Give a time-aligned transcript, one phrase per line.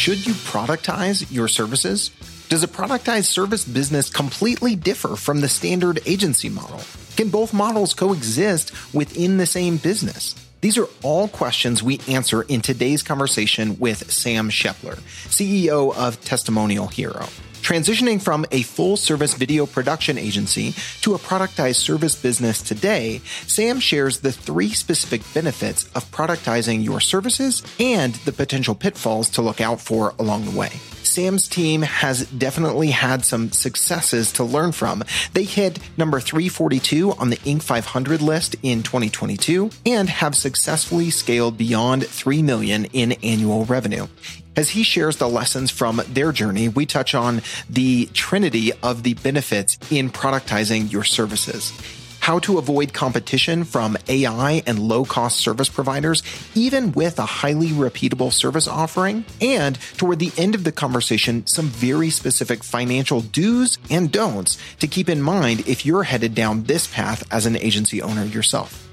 [0.00, 2.08] should you productize your services?
[2.48, 6.80] Does a productized service business completely differ from the standard agency model?
[7.18, 10.34] Can both models coexist within the same business?
[10.62, 16.86] These are all questions we answer in today's conversation with Sam Shepler, CEO of Testimonial
[16.86, 17.26] Hero.
[17.62, 23.78] Transitioning from a full service video production agency to a productized service business today, Sam
[23.78, 29.60] shares the three specific benefits of productizing your services and the potential pitfalls to look
[29.60, 30.70] out for along the way.
[31.10, 35.02] Sam's team has definitely had some successes to learn from.
[35.34, 37.62] They hit number 342 on the Inc.
[37.62, 44.06] 500 list in 2022 and have successfully scaled beyond 3 million in annual revenue.
[44.56, 49.14] As he shares the lessons from their journey, we touch on the trinity of the
[49.14, 51.72] benefits in productizing your services
[52.20, 56.22] how to avoid competition from AI and low cost service providers,
[56.54, 59.24] even with a highly repeatable service offering.
[59.40, 64.86] And toward the end of the conversation, some very specific financial do's and don'ts to
[64.86, 68.89] keep in mind if you're headed down this path as an agency owner yourself.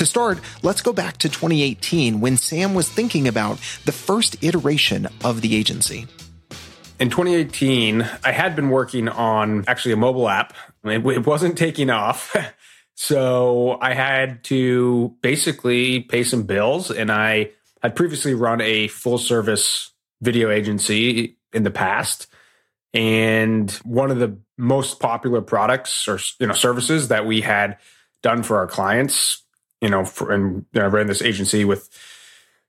[0.00, 5.06] To start, let's go back to 2018 when Sam was thinking about the first iteration
[5.22, 6.06] of the agency.
[6.98, 10.54] In 2018, I had been working on actually a mobile app.
[10.84, 12.34] It, wasn't taking off.
[12.94, 16.90] So I had to basically pay some bills.
[16.90, 17.50] And I
[17.82, 19.90] had previously run a full service
[20.20, 22.26] video agency in the past.
[22.92, 27.78] And one of the most popular products or you know services that we had
[28.22, 29.42] done for our clients,
[29.80, 31.88] you know, for, and I ran this agency with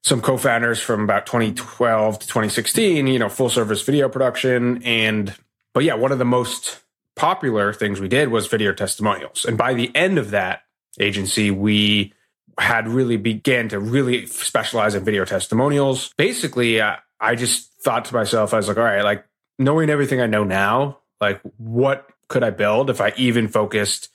[0.04, 4.82] some co-founders from about 2012 to 2016, you know, full service video production.
[4.84, 5.36] And
[5.74, 6.80] but yeah, one of the most
[7.16, 9.46] popular things we did was video testimonials.
[9.46, 10.64] And by the end of that
[11.00, 12.14] agency, we
[12.58, 16.14] had really began to really specialize in video testimonials.
[16.18, 19.26] Basically, uh, I just thought to myself, I was like, all right, like
[19.60, 24.10] knowing everything I know now, like what could I build if I even focused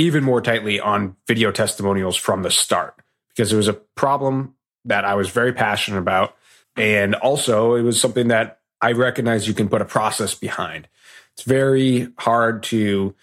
[0.00, 2.94] even more tightly on video testimonials from the start?
[3.28, 6.34] Because it was a problem that I was very passionate about.
[6.76, 10.88] And also, it was something that I recognize you can put a process behind.
[11.34, 13.14] It's very hard to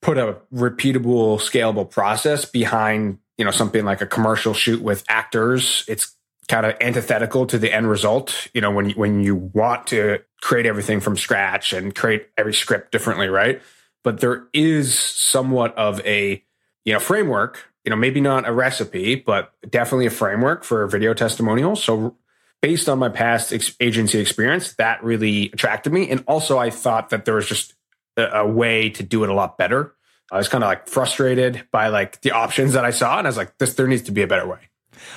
[0.00, 5.84] put a repeatable, scalable process behind, you know, something like a commercial shoot with actors.
[5.86, 6.16] It's
[6.48, 8.48] kind of antithetical to the end result.
[8.54, 12.90] You know, when when you want to create everything from scratch and create every script
[12.90, 13.60] differently, right?
[14.04, 16.42] But there is somewhat of a
[16.84, 17.68] you know framework.
[17.84, 21.82] You know, maybe not a recipe, but definitely a framework for video testimonials.
[21.82, 22.16] So
[22.60, 26.08] based on my past ex- agency experience, that really attracted me.
[26.08, 27.74] And also, I thought that there was just
[28.16, 29.94] a, a way to do it a lot better.
[30.30, 33.28] I was kind of like frustrated by like the options that I saw, and I
[33.28, 34.60] was like, "This there needs to be a better way."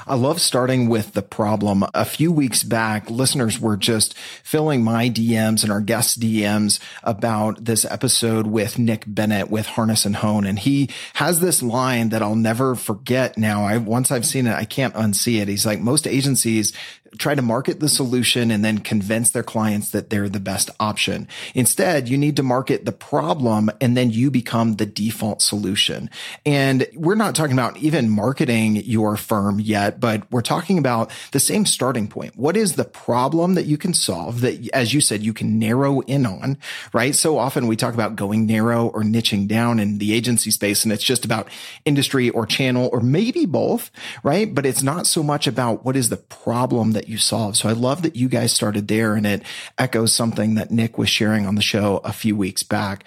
[0.08, 1.84] I love starting with the problem.
[1.94, 7.66] A few weeks back, listeners were just filling my DMs and our guest DMs about
[7.66, 10.46] this episode with Nick Bennett with Harness and Hone.
[10.46, 13.66] And he has this line that I'll never forget now.
[13.66, 15.48] I, once I've seen it, I can't unsee it.
[15.48, 16.74] He's like, most agencies
[17.18, 21.28] try to market the solution and then convince their clients that they're the best option.
[21.54, 26.10] Instead, you need to market the problem and then you become the default solution.
[26.46, 31.40] And we're not talking about even marketing your firm yet, but we're talking about the
[31.40, 32.36] same starting point.
[32.36, 36.02] What is the problem that you can solve that, as you said, you can narrow
[36.02, 36.58] in on,
[36.94, 37.16] right?
[37.16, 40.92] So often we talk about going narrow or niching down in the agency space and
[40.92, 41.48] it's just about
[41.86, 43.92] industry or channel or maybe both,
[44.24, 44.54] right?
[44.54, 47.58] But it's not so much about what is the problem that you solve.
[47.58, 49.44] So I love that you guys started there and it
[49.78, 53.06] echoes something that Nick was sharing on the show a few weeks back.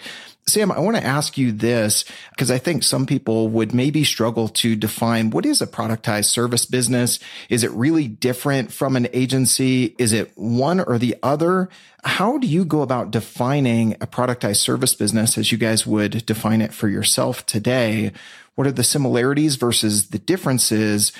[0.49, 4.47] Sam, I want to ask you this because I think some people would maybe struggle
[4.49, 7.19] to define what is a productized service business?
[7.49, 9.95] Is it really different from an agency?
[9.99, 11.69] Is it one or the other?
[12.03, 16.61] How do you go about defining a productized service business as you guys would define
[16.61, 18.11] it for yourself today?
[18.55, 21.13] What are the similarities versus the differences?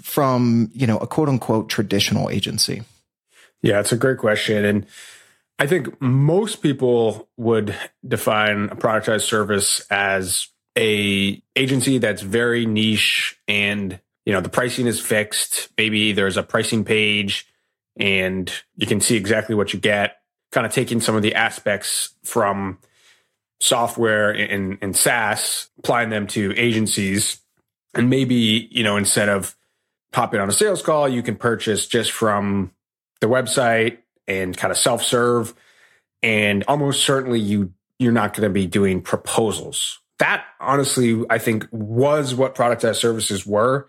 [0.00, 2.82] From, you know, a quote unquote traditional agency?
[3.62, 4.64] Yeah, it's a great question.
[4.64, 4.86] And
[5.58, 7.74] I think most people would
[8.06, 14.86] define a productized service as a agency that's very niche and you know the pricing
[14.86, 17.46] is fixed maybe there's a pricing page
[17.98, 22.14] and you can see exactly what you get kind of taking some of the aspects
[22.24, 22.78] from
[23.60, 27.40] software and, and SaaS applying them to agencies
[27.94, 29.54] and maybe you know instead of
[30.12, 31.08] pop in on a sales call.
[31.08, 32.72] You can purchase just from
[33.20, 33.98] the website
[34.28, 35.54] and kind of self serve.
[36.22, 39.98] And almost certainly you, you're not going to be doing proposals.
[40.18, 43.88] That honestly, I think was what productized services were.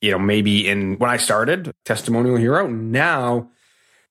[0.00, 2.66] You know, maybe in when I started Testimonial Hero.
[2.66, 3.50] Now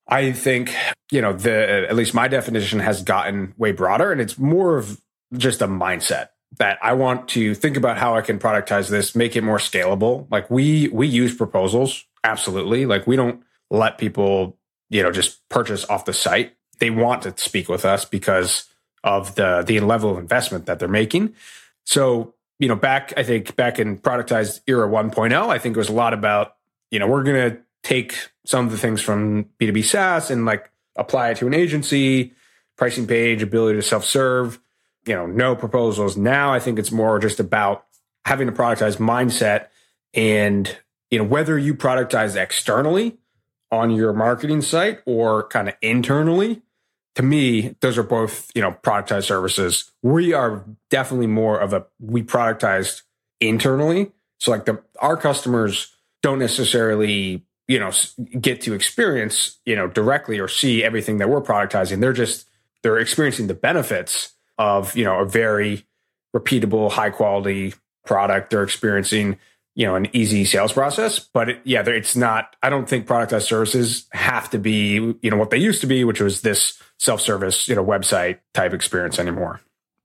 [0.08, 0.76] I think,
[1.12, 5.00] you know, the at least my definition has gotten way broader and it's more of
[5.34, 9.36] just a mindset that I want to think about how I can productize this, make
[9.36, 10.28] it more scalable.
[10.30, 12.86] Like we we use proposals, absolutely.
[12.86, 14.58] Like we don't let people,
[14.90, 16.56] you know, just purchase off the site.
[16.80, 18.66] They want to speak with us because
[19.04, 21.36] of the the level of investment that they're making.
[21.86, 25.90] So, you know, back I think back in productized era 1.0, I think it was
[25.90, 26.56] a lot about,
[26.92, 30.70] you know, we're going to take some of the things from B2B SaaS and like
[30.96, 32.34] apply it to an agency,
[32.78, 34.60] pricing page, ability to self-serve,
[35.06, 36.18] you know, no proposals.
[36.18, 37.86] Now I think it's more just about
[38.26, 39.68] having a productized mindset
[40.14, 40.78] and,
[41.12, 43.18] you know, whether you productize externally
[43.72, 46.62] on your marketing site or kind of internally,
[47.16, 49.92] to me, those are both, you know, productized services.
[50.02, 53.02] We are definitely more of a, we productized
[53.40, 54.12] internally.
[54.40, 57.92] So like the, our customers don't necessarily you know
[58.40, 62.48] get to experience you know directly or see everything that we're productizing they're just
[62.82, 65.86] they're experiencing the benefits of you know a very
[66.36, 67.74] repeatable high quality
[68.06, 69.38] product they're experiencing
[69.76, 73.44] you know an easy sales process but it, yeah it's not i don't think productized
[73.44, 77.68] services have to be you know what they used to be which was this self-service
[77.68, 79.62] you know website type experience anymore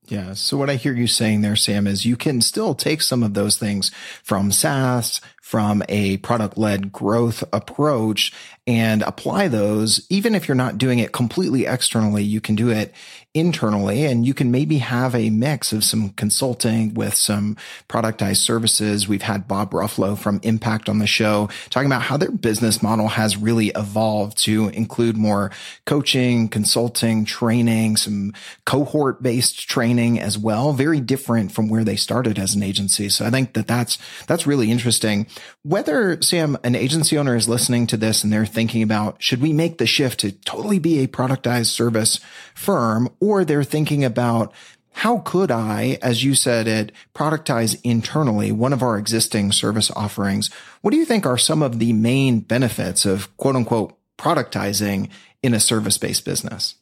[0.08, 0.32] yeah.
[0.32, 3.34] So what I hear you saying there, Sam, is you can still take some of
[3.34, 3.90] those things
[4.22, 8.32] from SaaS, from a product led growth approach
[8.66, 10.06] and apply those.
[10.08, 12.94] Even if you're not doing it completely externally, you can do it
[13.38, 17.56] internally and you can maybe have a mix of some consulting with some
[17.88, 19.08] productized services.
[19.08, 23.08] We've had Bob Ruffolo from Impact on the show talking about how their business model
[23.08, 25.50] has really evolved to include more
[25.86, 28.32] coaching, consulting, training, some
[28.64, 30.72] cohort based training as well.
[30.72, 33.08] Very different from where they started as an agency.
[33.08, 35.26] So I think that that's, that's really interesting.
[35.62, 39.52] Whether Sam, an agency owner is listening to this and they're thinking about, should we
[39.52, 42.20] make the shift to totally be a productized service
[42.54, 44.52] firm or they're thinking about
[44.92, 50.50] how could I, as you said it, productize internally one of our existing service offerings?
[50.80, 55.08] What do you think are some of the main benefits of quote unquote productizing
[55.42, 56.74] in a service based business?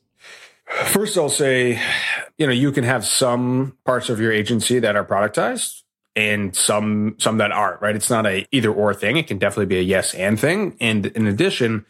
[0.67, 1.81] First, I'll say,
[2.39, 5.83] you know, you can have some parts of your agency that are productized
[6.17, 7.95] and some some that aren't, right?
[7.95, 9.17] It's not a either or thing.
[9.17, 10.77] It can definitely be a yes and thing.
[10.81, 11.85] And in addition,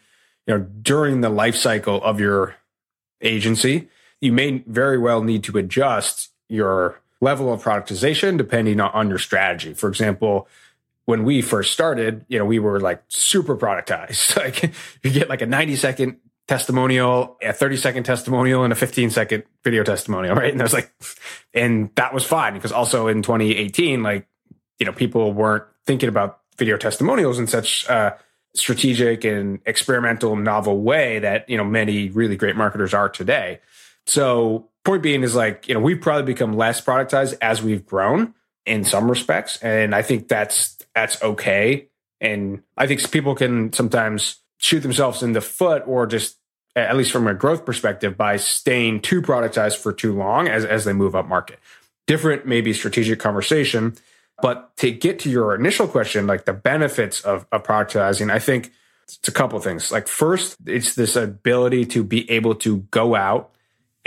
[0.45, 2.55] you know, during the life cycle of your
[3.21, 3.89] agency,
[4.21, 9.73] you may very well need to adjust your level of productization depending on, your strategy.
[9.73, 10.47] For example,
[11.05, 14.35] when we first started, you know, we were like super productized.
[14.37, 14.73] Like
[15.03, 16.17] you get like a 90 second
[16.47, 20.51] testimonial, a 30 second testimonial, and a 15 second video testimonial, right?
[20.51, 20.91] And I was like,
[21.53, 24.27] and that was fine because also in 2018, like,
[24.79, 28.17] you know, people weren't thinking about video testimonials in such a
[28.53, 33.59] strategic and experimental, novel way that, you know, many really great marketers are today.
[34.07, 38.33] So, point being is like, you know, we've probably become less productized as we've grown
[38.65, 39.57] in some respects.
[39.61, 41.89] And I think that's, that's okay.
[42.21, 46.37] And I think people can sometimes shoot themselves in the foot or just
[46.75, 50.85] at least from a growth perspective by staying too productized for too long as, as
[50.85, 51.59] they move up market.
[52.05, 53.95] Different, maybe strategic conversation.
[54.41, 58.71] But to get to your initial question, like the benefits of, of productizing, I think
[59.03, 59.91] it's a couple things.
[59.91, 63.51] Like first, it's this ability to be able to go out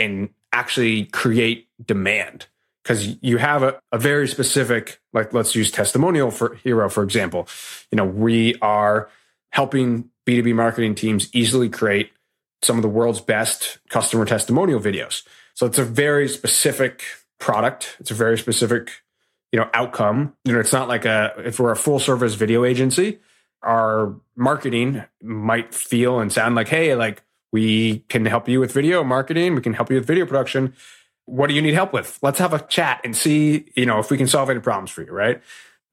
[0.01, 2.47] and actually create demand.
[2.83, 7.47] Because you have a, a, very specific like let's use testimonial for hero for example.
[7.91, 9.07] You know we are
[9.51, 12.11] helping b2b marketing teams easily create
[12.63, 15.21] some of the world's best customer testimonial videos.
[15.53, 17.03] So it's a very specific
[17.39, 17.97] product.
[17.99, 19.03] It's a very specific
[19.51, 20.33] you know outcome.
[20.43, 23.19] You know it's not like a if we're a full service video agency
[23.63, 29.03] our marketing might feel and sound like hey like we can help you with video
[29.03, 29.55] marketing.
[29.55, 30.73] We can help you with video production.
[31.25, 32.17] What do you need help with?
[32.21, 35.03] Let's have a chat and see, you know, if we can solve any problems for
[35.03, 35.41] you, right?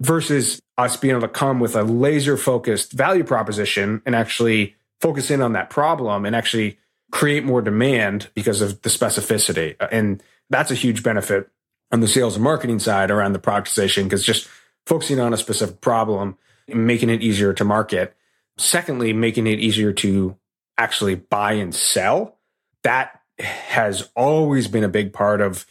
[0.00, 5.30] Versus us being able to come with a laser focused value proposition and actually focus
[5.30, 6.78] in on that problem and actually
[7.10, 9.76] create more demand because of the specificity.
[9.90, 11.48] And that's a huge benefit
[11.90, 14.48] on the sales and marketing side around the productization because just
[14.86, 16.36] focusing on a specific problem,
[16.68, 18.14] making it easier to market.
[18.56, 20.36] Secondly, making it easier to
[20.78, 22.38] actually buy and sell,
[22.84, 25.66] that has always been a big part of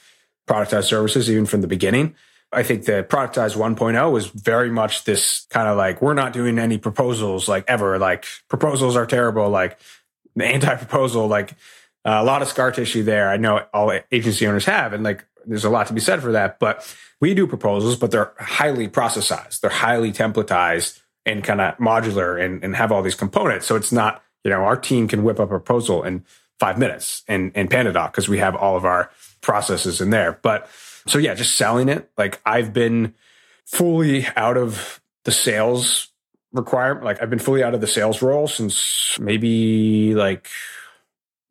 [0.47, 2.15] productized services, even from the beginning.
[2.51, 6.59] I think the productized 1.0 was very much this kind of like, we're not doing
[6.59, 7.97] any proposals like ever.
[7.97, 9.49] Like proposals are terrible.
[9.49, 9.77] Like
[10.35, 11.51] the anti proposal, like
[12.05, 13.29] uh, a lot of scar tissue there.
[13.29, 16.31] I know all agency owners have, and like there's a lot to be said for
[16.31, 16.57] that.
[16.59, 22.41] But we do proposals, but they're highly processized, they're highly templatized and kind of modular
[22.41, 23.65] and, and have all these components.
[23.65, 26.23] So it's not You know, our team can whip up a proposal in
[26.57, 29.11] five minutes in, in PandaDoc because we have all of our
[29.41, 30.39] processes in there.
[30.41, 30.69] But
[31.05, 32.09] so yeah, just selling it.
[32.17, 33.13] Like I've been
[33.65, 36.07] fully out of the sales
[36.53, 37.03] requirement.
[37.03, 40.47] Like I've been fully out of the sales role since maybe like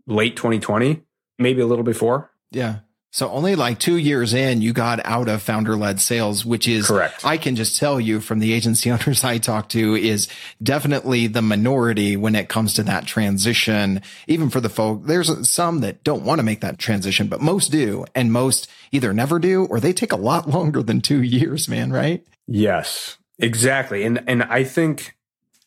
[0.06, 1.02] late 2020,
[1.38, 2.30] maybe a little before.
[2.50, 2.78] Yeah.
[3.16, 6.86] So only like two years in, you got out of founder led sales, which is
[6.86, 7.24] correct.
[7.24, 10.28] I can just tell you from the agency owners I talk to is
[10.62, 14.02] definitely the minority when it comes to that transition.
[14.26, 17.72] Even for the folk, there's some that don't want to make that transition, but most
[17.72, 18.04] do.
[18.14, 21.94] And most either never do or they take a lot longer than two years, man.
[21.94, 22.22] Right.
[22.46, 24.04] Yes, exactly.
[24.04, 25.16] And, and I think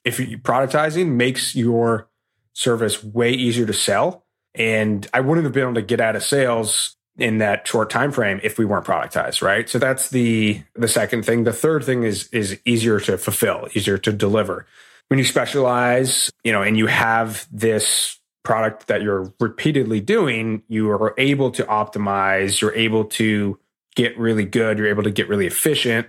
[0.06, 2.10] if you productizing makes your
[2.54, 4.28] service way easier to sell.
[4.54, 8.12] And I wouldn't have been able to get out of sales in that short time
[8.12, 9.70] frame if we weren't productized, right?
[9.70, 11.44] So that's the the second thing.
[11.44, 14.66] The third thing is is easier to fulfill, easier to deliver.
[15.08, 20.90] When you specialize, you know, and you have this product that you're repeatedly doing, you
[20.92, 23.60] are able to optimize, you're able to
[23.96, 26.08] get really good, you're able to get really efficient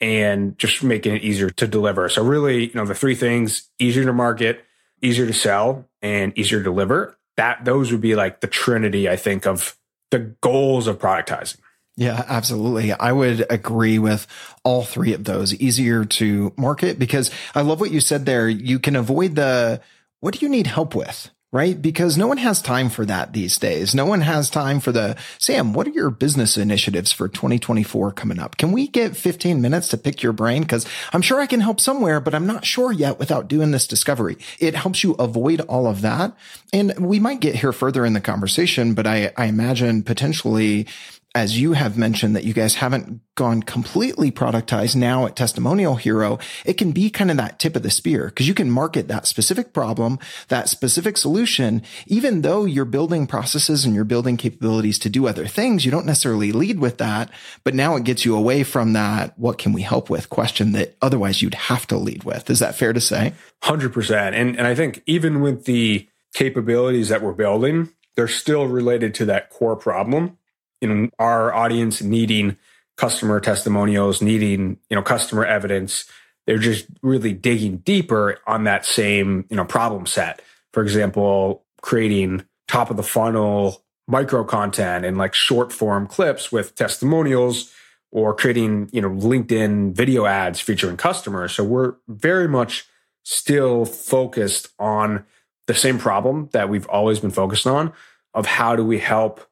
[0.00, 2.08] and just making it easier to deliver.
[2.08, 4.64] So really, you know, the three things, easier to market,
[5.02, 7.18] easier to sell, and easier to deliver.
[7.36, 9.77] That those would be like the trinity, I think, of
[10.10, 11.58] the goals of productizing.
[11.96, 12.92] Yeah, absolutely.
[12.92, 14.28] I would agree with
[14.62, 15.52] all three of those.
[15.54, 18.48] Easier to market because I love what you said there.
[18.48, 19.80] You can avoid the
[20.20, 21.30] what do you need help with?
[21.50, 21.80] Right?
[21.80, 23.94] Because no one has time for that these days.
[23.94, 28.38] No one has time for the Sam, what are your business initiatives for 2024 coming
[28.38, 28.58] up?
[28.58, 30.64] Can we get 15 minutes to pick your brain?
[30.64, 33.86] Cause I'm sure I can help somewhere, but I'm not sure yet without doing this
[33.86, 34.36] discovery.
[34.58, 36.36] It helps you avoid all of that.
[36.72, 40.86] And we might get here further in the conversation, but I, I imagine potentially
[41.34, 46.38] as you have mentioned that you guys haven't gone completely productized now at Testimonial Hero,
[46.64, 49.26] it can be kind of that tip of the spear because you can market that
[49.26, 50.18] specific problem,
[50.48, 55.46] that specific solution, even though you're building processes and you're building capabilities to do other
[55.46, 55.84] things.
[55.84, 57.30] You don't necessarily lead with that,
[57.62, 59.38] but now it gets you away from that.
[59.38, 62.48] What can we help with question that otherwise you'd have to lead with.
[62.50, 63.34] Is that fair to say?
[63.62, 64.32] 100%.
[64.32, 69.24] And, and I think even with the capabilities that we're building, they're still related to
[69.26, 70.38] that core problem
[70.80, 72.56] you know our audience needing
[72.96, 76.04] customer testimonials, needing you know customer evidence.
[76.46, 80.42] They're just really digging deeper on that same you know problem set.
[80.72, 86.74] For example, creating top of the funnel micro content and like short form clips with
[86.74, 87.72] testimonials
[88.10, 92.86] or creating you know linkedin video ads featuring customers so we're very much
[93.22, 95.24] still focused on
[95.66, 97.92] the same problem that we've always been focused on
[98.32, 99.46] of how do we help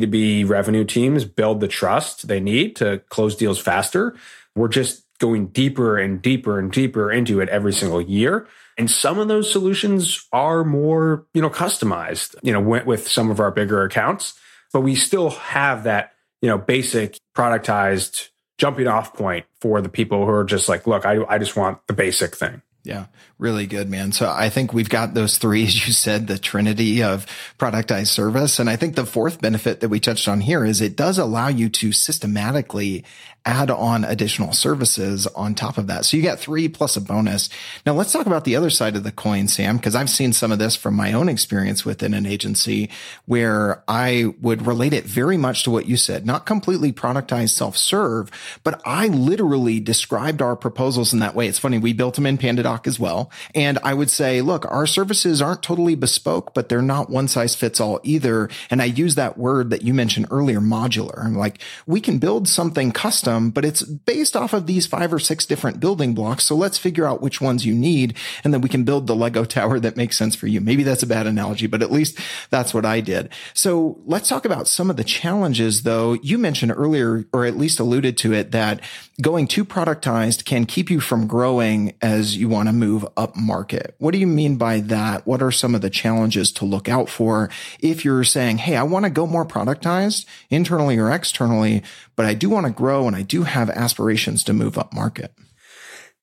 [0.00, 4.16] B2B revenue teams build the trust they need to close deals faster.
[4.54, 8.48] We're just going deeper and deeper and deeper into it every single year.
[8.78, 13.30] And some of those solutions are more, you know, customized, you know, went with some
[13.30, 14.34] of our bigger accounts,
[14.72, 20.24] but we still have that, you know, basic productized jumping off point for the people
[20.24, 22.62] who are just like, look, I, I just want the basic thing.
[22.84, 23.06] Yeah,
[23.38, 24.10] really good, man.
[24.10, 27.26] So I think we've got those three, as you said, the trinity of
[27.58, 28.58] productized service.
[28.58, 31.48] And I think the fourth benefit that we touched on here is it does allow
[31.48, 33.04] you to systematically
[33.44, 36.04] add on additional services on top of that.
[36.04, 37.48] So you get three plus a bonus.
[37.84, 40.52] Now let's talk about the other side of the coin, Sam, because I've seen some
[40.52, 42.88] of this from my own experience within an agency
[43.26, 48.30] where I would relate it very much to what you said, not completely productized self-serve,
[48.62, 51.48] but I literally described our proposals in that way.
[51.48, 51.78] It's funny.
[51.78, 52.38] We built them in
[52.72, 53.30] PandaDoc as well.
[53.54, 57.54] And I would say, look, our services aren't totally bespoke, but they're not one size
[57.54, 58.48] fits all either.
[58.70, 61.24] And I use that word that you mentioned earlier, modular.
[61.24, 65.18] I'm like, we can build something custom but it's based off of these five or
[65.18, 66.44] six different building blocks.
[66.44, 68.16] So let's figure out which ones you need.
[68.44, 70.60] And then we can build the Lego tower that makes sense for you.
[70.60, 72.18] Maybe that's a bad analogy, but at least
[72.50, 73.30] that's what I did.
[73.54, 76.14] So let's talk about some of the challenges though.
[76.14, 78.80] You mentioned earlier, or at least alluded to it, that
[79.20, 83.94] going too productized can keep you from growing as you want to move up market.
[83.98, 85.26] What do you mean by that?
[85.26, 87.50] What are some of the challenges to look out for
[87.80, 91.82] if you're saying, Hey, I want to go more productized internally or externally,
[92.16, 95.32] but I do want to grow and I do have aspirations to move up market.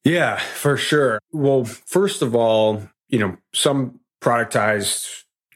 [0.04, 1.20] Yeah, for sure.
[1.32, 5.08] Well, first of all, you know, some productized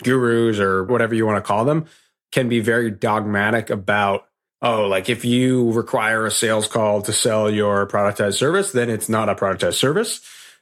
[0.03, 1.85] gurus or whatever you want to call them
[2.31, 4.25] can be very dogmatic about,
[4.61, 9.07] oh, like if you require a sales call to sell your productized service, then it's
[9.07, 10.21] not a productized service.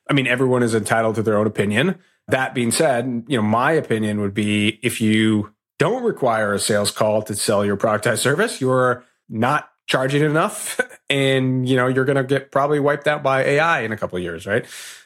[0.10, 2.00] I mean, everyone is entitled to their own opinion.
[2.27, 6.91] That being said, you know, my opinion would be if you don't require a sales
[6.91, 10.79] call to sell your productized service, you're not charging enough
[11.10, 14.17] and you know you're going to get probably wiped out by AI in a couple
[14.17, 14.65] of years, right?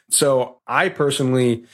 [0.10, 1.66] So I personally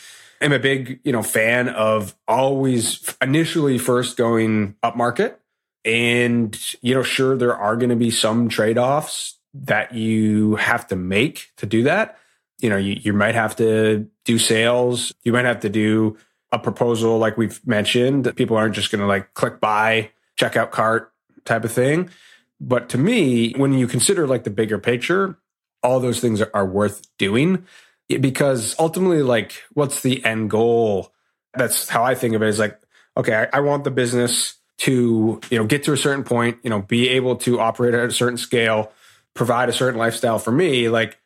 [0.41, 5.39] am a big, you know, fan of always initially first going up market.
[5.83, 10.87] And, you know, sure, there are going to be some trade offs that you have
[10.87, 12.17] to make to do that.
[12.61, 15.13] You know, you, you might have to do sales.
[15.23, 16.17] You might have to do
[16.51, 18.35] a proposal like we've mentioned.
[18.35, 21.11] People aren't just going to like click buy, checkout cart
[21.45, 22.09] type of thing.
[22.59, 25.37] But to me, when you consider like the bigger picture,
[25.81, 27.65] all those things are, are worth doing
[28.07, 31.13] because ultimately, like, what's the end goal?
[31.53, 32.79] That's how I think of it is like,
[33.15, 36.69] okay, I, I want the business to, you know, get to a certain point, you
[36.69, 38.91] know, be able to operate at a certain scale,
[39.33, 40.89] provide a certain lifestyle for me.
[40.89, 41.20] Like,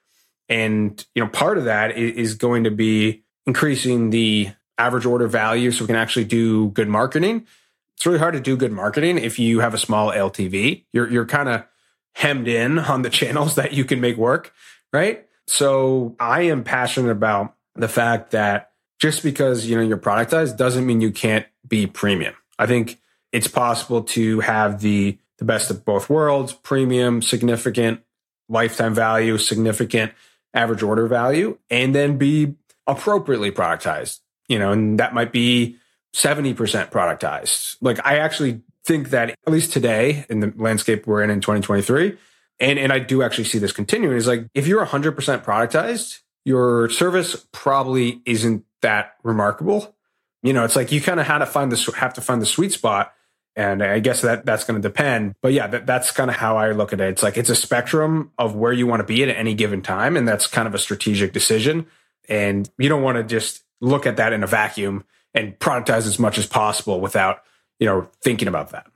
[0.49, 5.71] and, you know, part of that is going to be increasing the average order value
[5.71, 7.47] so we can actually do good marketing.
[7.95, 10.85] It's really hard to do good marketing if you have a small LTV.
[10.91, 11.65] You're, you're kind of
[12.13, 14.53] hemmed in on the channels that you can make work,
[14.91, 15.25] right?
[15.47, 20.85] So I am passionate about the fact that just because, you know, you're productized doesn't
[20.85, 22.33] mean you can't be premium.
[22.57, 22.99] I think
[23.31, 28.01] it's possible to have the the best of both worlds, premium, significant
[28.47, 30.13] lifetime value, significant
[30.55, 32.55] average order value, and then be
[32.87, 34.19] appropriately productized.
[34.47, 35.77] You know, and that might be
[36.15, 36.55] 70%
[36.91, 37.77] productized.
[37.81, 42.17] Like I actually think that at least today in the landscape we're in in 2023,
[42.59, 46.89] and, and I do actually see this continuing is like if you're 100% productized, your
[46.89, 49.95] service probably isn't that remarkable.
[50.43, 52.45] You know, it's like you kind of have to find the have to find the
[52.45, 53.13] sweet spot,
[53.55, 55.35] and I guess that that's going to depend.
[55.41, 57.09] But yeah, that, that's kind of how I look at it.
[57.09, 60.17] It's like it's a spectrum of where you want to be at any given time,
[60.17, 61.87] and that's kind of a strategic decision.
[62.27, 66.19] And you don't want to just look at that in a vacuum and productize as
[66.19, 67.43] much as possible without
[67.79, 68.87] you know thinking about that.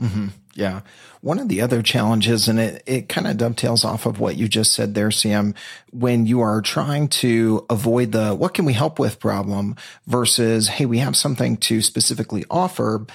[0.00, 0.28] Mm-hmm.
[0.54, 0.80] Yeah.
[1.20, 4.48] One of the other challenges, and it, it kind of dovetails off of what you
[4.48, 5.54] just said there, Sam,
[5.92, 10.86] when you are trying to avoid the what can we help with problem versus, hey,
[10.86, 13.06] we have something to specifically offer.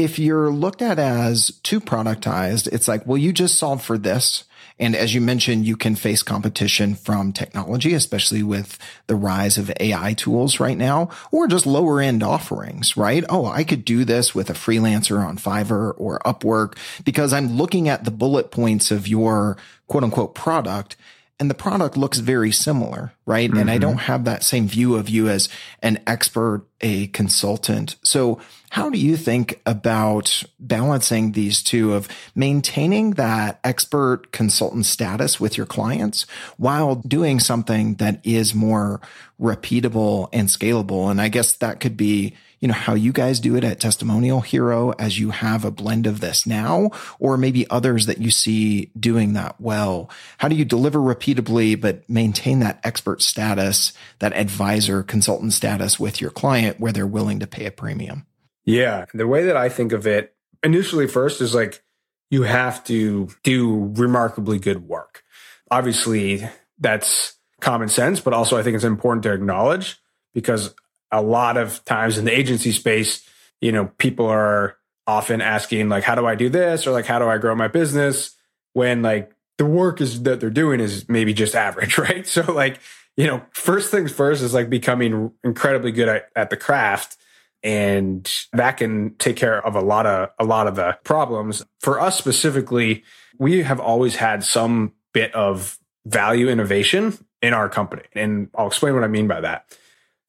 [0.00, 4.44] If you're looked at as too productized, it's like, well, you just solve for this.
[4.78, 9.70] And as you mentioned, you can face competition from technology, especially with the rise of
[9.78, 13.22] AI tools right now, or just lower end offerings, right?
[13.28, 17.86] Oh, I could do this with a freelancer on Fiverr or Upwork because I'm looking
[17.86, 20.96] at the bullet points of your quote unquote product
[21.40, 23.48] and the product looks very similar, right?
[23.48, 23.58] Mm-hmm.
[23.58, 23.80] And I mm-hmm.
[23.80, 25.48] don't have that same view of you as
[25.82, 27.96] an expert, a consultant.
[28.04, 35.40] So how do you think about balancing these two of maintaining that expert consultant status
[35.40, 36.26] with your clients
[36.58, 39.00] while doing something that is more
[39.40, 41.10] repeatable and scalable?
[41.10, 44.42] And I guess that could be you know, how you guys do it at Testimonial
[44.42, 48.90] Hero as you have a blend of this now, or maybe others that you see
[48.98, 50.10] doing that well?
[50.38, 56.20] How do you deliver repeatably, but maintain that expert status, that advisor consultant status with
[56.20, 58.26] your client where they're willing to pay a premium?
[58.64, 59.06] Yeah.
[59.14, 61.82] The way that I think of it initially first is like,
[62.30, 65.24] you have to do remarkably good work.
[65.70, 69.98] Obviously, that's common sense, but also I think it's important to acknowledge
[70.32, 70.74] because
[71.12, 73.28] a lot of times in the agency space,
[73.60, 76.86] you know, people are often asking like, how do I do this?
[76.86, 78.36] Or like, how do I grow my business?
[78.72, 82.26] When like the work is that they're doing is maybe just average, right?
[82.26, 82.80] So like,
[83.16, 87.16] you know, first things first is like becoming incredibly good at, at the craft.
[87.62, 91.62] And that can take care of a lot of a lot of the problems.
[91.80, 93.04] For us specifically,
[93.38, 98.04] we have always had some bit of value innovation in our company.
[98.14, 99.66] And I'll explain what I mean by that.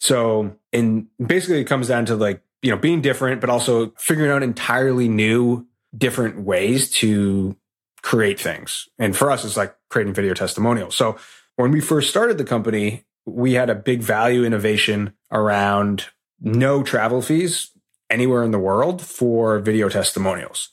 [0.01, 4.31] So, and basically it comes down to like, you know, being different, but also figuring
[4.31, 7.55] out entirely new, different ways to
[8.01, 8.89] create things.
[8.97, 10.95] And for us, it's like creating video testimonials.
[10.95, 11.17] So
[11.55, 16.07] when we first started the company, we had a big value innovation around
[16.39, 17.69] no travel fees
[18.09, 20.69] anywhere in the world for video testimonials.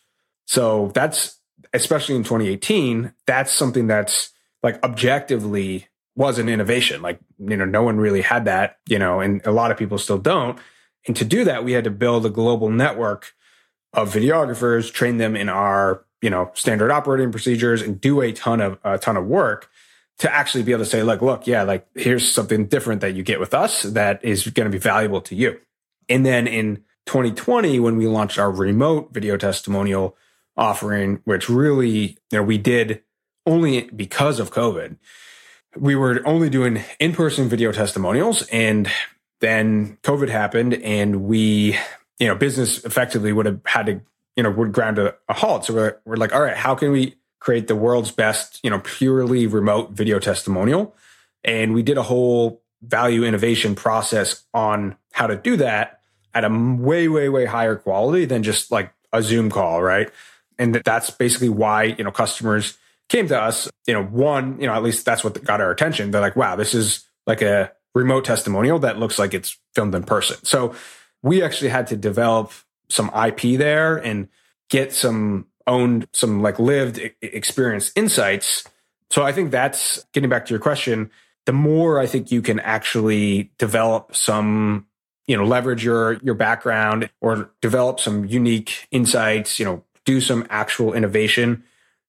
[0.46, 1.38] So that's,
[1.74, 4.30] especially in 2018, that's something that's
[4.62, 5.88] like objectively
[6.18, 7.00] was an innovation.
[7.00, 9.98] Like, you know, no one really had that, you know, and a lot of people
[9.98, 10.58] still don't.
[11.06, 13.34] And to do that, we had to build a global network
[13.92, 18.60] of videographers, train them in our, you know, standard operating procedures and do a ton
[18.60, 19.70] of, a ton of work
[20.18, 23.22] to actually be able to say, like, look, yeah, like here's something different that you
[23.22, 25.60] get with us that is going to be valuable to you.
[26.08, 30.16] And then in 2020, when we launched our remote video testimonial
[30.56, 33.04] offering, which really, you know, we did
[33.46, 34.96] only because of COVID
[35.76, 38.42] we were only doing in person video testimonials.
[38.48, 38.90] And
[39.40, 41.78] then COVID happened and we,
[42.18, 44.00] you know, business effectively would have had to,
[44.36, 45.64] you know, would ground to a halt.
[45.64, 48.80] So we're, we're like, all right, how can we create the world's best, you know,
[48.80, 50.96] purely remote video testimonial?
[51.44, 56.00] And we did a whole value innovation process on how to do that
[56.34, 60.10] at a way, way, way higher quality than just like a Zoom call, right?
[60.58, 62.76] And that's basically why, you know, customers
[63.08, 63.68] came to us.
[63.86, 66.10] You know, one, you know, at least that's what got our attention.
[66.10, 70.04] They're like, wow, this is like a remote testimonial that looks like it's filmed in
[70.04, 70.36] person.
[70.44, 70.74] So
[71.22, 72.52] we actually had to develop
[72.88, 74.28] some IP there and
[74.70, 78.64] get some owned, some like lived experience insights.
[79.10, 81.10] So I think that's getting back to your question.
[81.46, 84.86] The more I think you can actually develop some,
[85.26, 90.46] you know, leverage your your background or develop some unique insights, you know, do some
[90.50, 91.64] actual innovation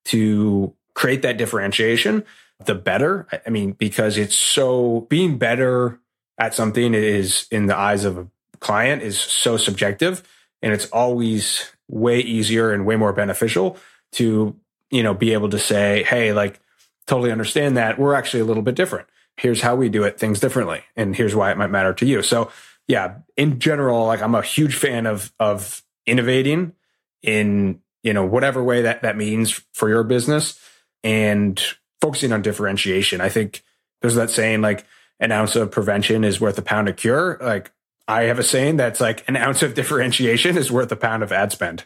[0.05, 2.25] to create that differentiation,
[2.65, 3.25] the better.
[3.47, 5.97] I mean, because it's so being better
[6.37, 8.27] at something is in the eyes of a
[8.59, 10.21] client is so subjective
[10.61, 13.77] and it's always way easier and way more beneficial
[14.11, 14.53] to,
[14.91, 16.59] you know, be able to say, Hey, like
[17.07, 19.07] totally understand that we're actually a little bit different.
[19.37, 20.81] Here's how we do it things differently.
[20.97, 22.21] And here's why it might matter to you.
[22.21, 22.51] So
[22.89, 26.73] yeah, in general, like I'm a huge fan of, of innovating
[27.23, 30.59] in, you know, whatever way that that means for your business
[31.03, 31.61] and
[32.01, 33.21] focusing on differentiation.
[33.21, 33.63] I think
[34.01, 34.85] there's that saying like
[35.19, 37.37] an ounce of prevention is worth a pound of cure.
[37.41, 37.71] Like
[38.07, 41.31] I have a saying that's like an ounce of differentiation is worth a pound of
[41.31, 41.85] ad spend.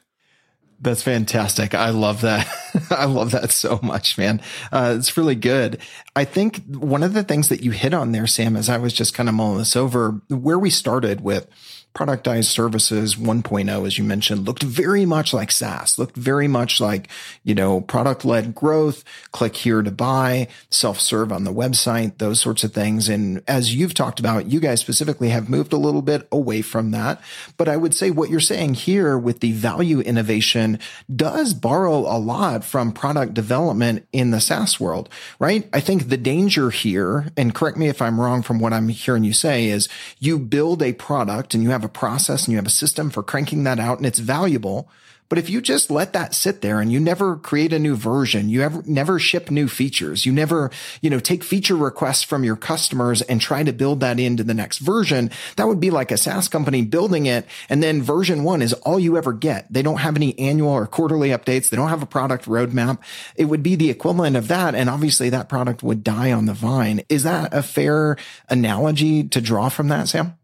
[0.80, 1.74] That's fantastic.
[1.74, 2.46] I love that.
[2.90, 4.42] I love that so much, man.
[4.70, 5.80] Uh, it's really good.
[6.14, 8.92] I think one of the things that you hit on there, Sam, as I was
[8.92, 11.48] just kind of mulling this over, where we started with
[11.94, 17.08] productized services 1.0, as you mentioned, looked very much like SaaS, looked very much like,
[17.44, 22.40] you know, product led growth, click here to buy, self serve on the website, those
[22.40, 23.10] sorts of things.
[23.10, 26.92] And as you've talked about, you guys specifically have moved a little bit away from
[26.92, 27.22] that.
[27.58, 30.80] But I would say what you're saying here with the value innovation
[31.16, 35.70] does borrow a lot from product development in the SaaS world, right?
[35.72, 39.24] I think the danger here, and correct me if I'm wrong from what I'm hearing
[39.24, 39.88] you say, is
[40.20, 43.10] you build a product and you have have a process and you have a system
[43.10, 44.90] for cranking that out and it's valuable.
[45.30, 48.50] But if you just let that sit there and you never create a new version,
[48.50, 50.70] you ever never ship new features, you never,
[51.02, 54.54] you know, take feature requests from your customers and try to build that into the
[54.54, 57.48] next version, that would be like a SaaS company building it.
[57.68, 59.72] And then version one is all you ever get.
[59.74, 61.70] They don't have any annual or quarterly updates.
[61.70, 63.00] They don't have a product roadmap.
[63.36, 64.76] It would be the equivalent of that.
[64.76, 67.02] And obviously that product would die on the vine.
[67.10, 68.18] Is that a fair
[68.50, 70.38] analogy to draw from that, Sam?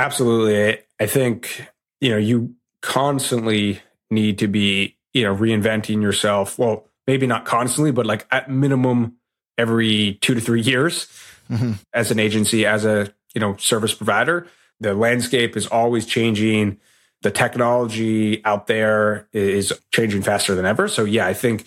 [0.00, 0.82] Absolutely.
[0.98, 1.66] I think,
[2.00, 6.58] you know, you constantly need to be, you know, reinventing yourself.
[6.58, 9.16] Well, maybe not constantly, but like at minimum
[9.58, 11.06] every two to three years
[11.50, 11.72] mm-hmm.
[11.92, 14.46] as an agency, as a, you know, service provider.
[14.80, 16.78] The landscape is always changing.
[17.20, 20.88] The technology out there is changing faster than ever.
[20.88, 21.66] So yeah, I think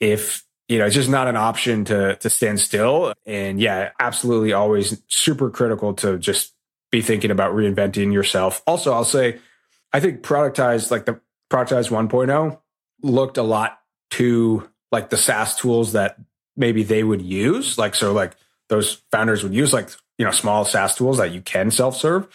[0.00, 3.14] if you know, it's just not an option to to stand still.
[3.24, 6.52] And yeah, absolutely always super critical to just
[6.90, 8.62] be thinking about reinventing yourself.
[8.66, 9.38] Also, I'll say,
[9.92, 11.20] I think productized, like the
[11.50, 12.58] productized 1.0
[13.02, 16.18] looked a lot to like the SaaS tools that
[16.56, 17.78] maybe they would use.
[17.78, 18.36] Like, so like
[18.68, 22.26] those founders would use like, you know, small SaaS tools that you can self serve.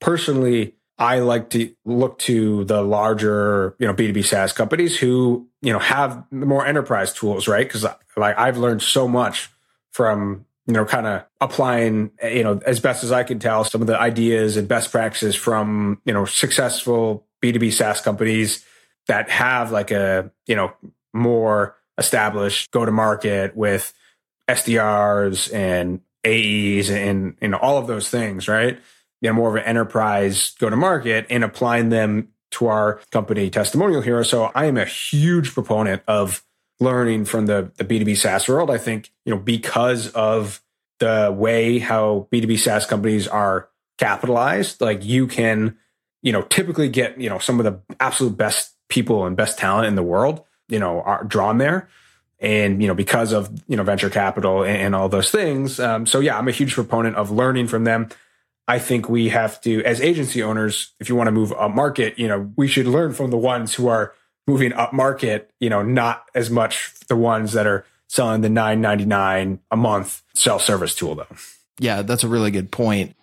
[0.00, 5.72] Personally, I like to look to the larger, you know, B2B SaaS companies who, you
[5.72, 7.68] know, have more enterprise tools, right?
[7.68, 9.48] Cause like I've learned so much
[9.92, 13.80] from you know, kind of applying, you know, as best as I can tell, some
[13.80, 18.64] of the ideas and best practices from, you know, successful B2B SaaS companies
[19.06, 20.70] that have like a, you know,
[21.14, 23.94] more established go to market with
[24.46, 28.78] SDRs and AEs and, you know, all of those things, right?
[29.22, 33.48] You know, more of an enterprise go to market and applying them to our company
[33.48, 34.22] testimonial hero.
[34.22, 36.44] So I am a huge proponent of
[36.80, 38.70] learning from the, the B2B SaaS world.
[38.70, 40.62] I think, you know, because of
[40.98, 45.76] the way how B2B SaaS companies are capitalized, like you can,
[46.22, 49.86] you know, typically get, you know, some of the absolute best people and best talent
[49.86, 51.88] in the world, you know, are drawn there.
[52.40, 55.80] And, you know, because of, you know, venture capital and, and all those things.
[55.80, 58.10] Um, so yeah, I'm a huge proponent of learning from them.
[58.68, 62.16] I think we have to, as agency owners, if you want to move up market,
[62.16, 64.12] you know, we should learn from the ones who are
[64.48, 69.60] moving up market, you know, not as much the ones that are selling the 999
[69.70, 71.26] a month self-service tool though.
[71.78, 73.14] Yeah, that's a really good point.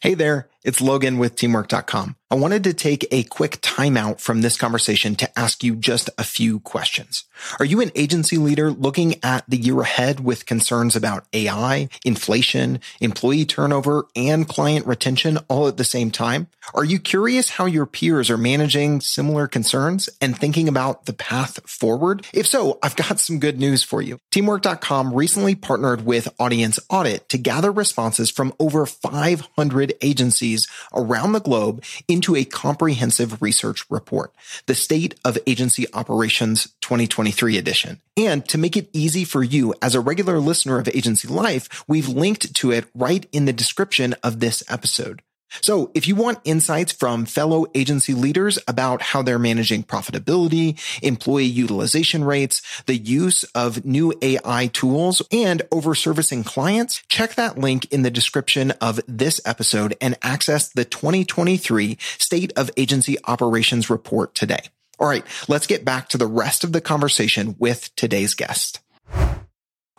[0.00, 0.48] Hey there.
[0.64, 2.16] It's Logan with teamwork.com.
[2.30, 6.24] I wanted to take a quick timeout from this conversation to ask you just a
[6.24, 7.24] few questions.
[7.58, 12.80] Are you an agency leader looking at the year ahead with concerns about AI, inflation,
[13.00, 16.46] employee turnover, and client retention all at the same time?
[16.74, 21.58] Are you curious how your peers are managing similar concerns and thinking about the path
[21.68, 22.24] forward?
[22.32, 24.18] If so, I've got some good news for you.
[24.30, 30.51] Teamwork.com recently partnered with Audience Audit to gather responses from over 500 agencies
[30.94, 34.32] around the globe into a comprehensive research report,
[34.66, 38.00] the State of Agency Operations 2023 edition.
[38.16, 42.08] And to make it easy for you as a regular listener of Agency Life, we've
[42.08, 45.22] linked to it right in the description of this episode.
[45.60, 51.44] So if you want insights from fellow agency leaders about how they're managing profitability, employee
[51.44, 57.86] utilization rates, the use of new AI tools, and over servicing clients, check that link
[57.92, 64.34] in the description of this episode and access the 2023 State of Agency Operations Report
[64.34, 64.62] today.
[64.98, 68.80] All right, let's get back to the rest of the conversation with today's guest.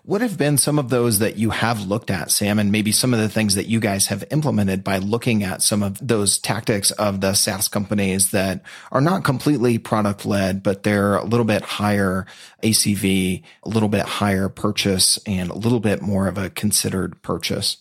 [0.05, 3.13] What have been some of those that you have looked at, Sam, and maybe some
[3.13, 6.91] of the things that you guys have implemented by looking at some of those tactics
[6.91, 11.61] of the SaaS companies that are not completely product led, but they're a little bit
[11.61, 12.25] higher
[12.61, 17.77] ACV, a little bit higher purchase, and a little bit more of a considered purchase?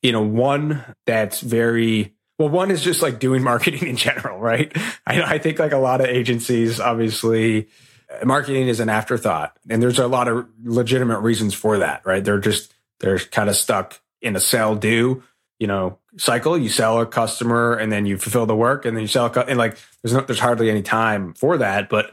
[0.00, 4.72] You know, one that's very well, one is just like doing marketing in general, right?
[5.06, 7.68] I, I think like a lot of agencies, obviously,
[8.24, 9.56] marketing is an afterthought.
[9.68, 12.24] And there's a lot of legitimate reasons for that, right?
[12.24, 15.22] They're just, they're kind of stuck in a sell do,
[15.58, 16.56] you know, cycle.
[16.56, 19.40] You sell a customer and then you fulfill the work and then you sell, a,
[19.40, 21.88] and like, there's no, there's hardly any time for that.
[21.88, 22.06] But,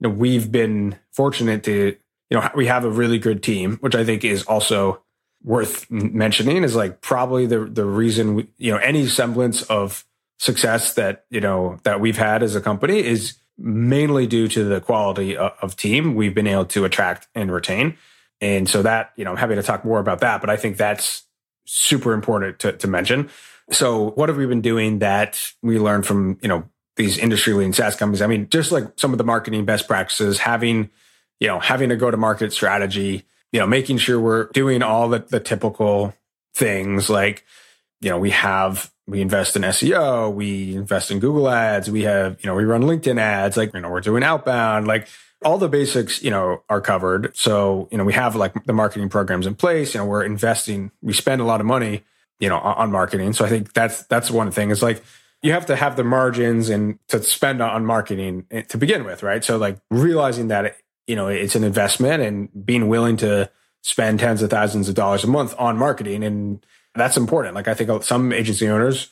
[0.00, 1.96] you know, we've been fortunate to,
[2.30, 5.02] you know, we have a really good team, which I think is also
[5.42, 10.04] worth mentioning is like probably the, the reason, we, you know, any semblance of
[10.38, 14.80] success that, you know, that we've had as a company is, mainly due to the
[14.80, 17.96] quality of, team we've been able to attract and retain.
[18.40, 20.76] And so that, you know, I'm happy to talk more about that, but I think
[20.76, 21.24] that's
[21.66, 23.28] super important to, to mention.
[23.70, 27.72] So what have we been doing that we learned from, you know, these industry leading
[27.72, 28.22] SaaS companies?
[28.22, 30.90] I mean, just like some of the marketing best practices, having,
[31.40, 35.08] you know, having a go to market strategy, you know, making sure we're doing all
[35.08, 36.14] the, the typical
[36.54, 37.44] things like,
[38.00, 42.36] you know, we have we invest in SEO, we invest in Google ads, we have,
[42.44, 45.08] you know, we run LinkedIn ads, like, you know, we're doing outbound, like
[45.42, 47.34] all the basics, you know, are covered.
[47.34, 50.90] So, you know, we have like the marketing programs in place, you know, we're investing,
[51.00, 52.04] we spend a lot of money,
[52.38, 53.32] you know, on, marketing.
[53.32, 55.02] So I think that's, that's one thing is like,
[55.42, 59.22] you have to have the margins and to spend on marketing eh, to begin with,
[59.22, 59.42] right?
[59.42, 64.42] So like realizing that, you know, it's an investment and being willing to spend tens
[64.42, 67.54] of thousands of dollars a month on marketing and, that's important.
[67.54, 69.10] Like I think some agency owners,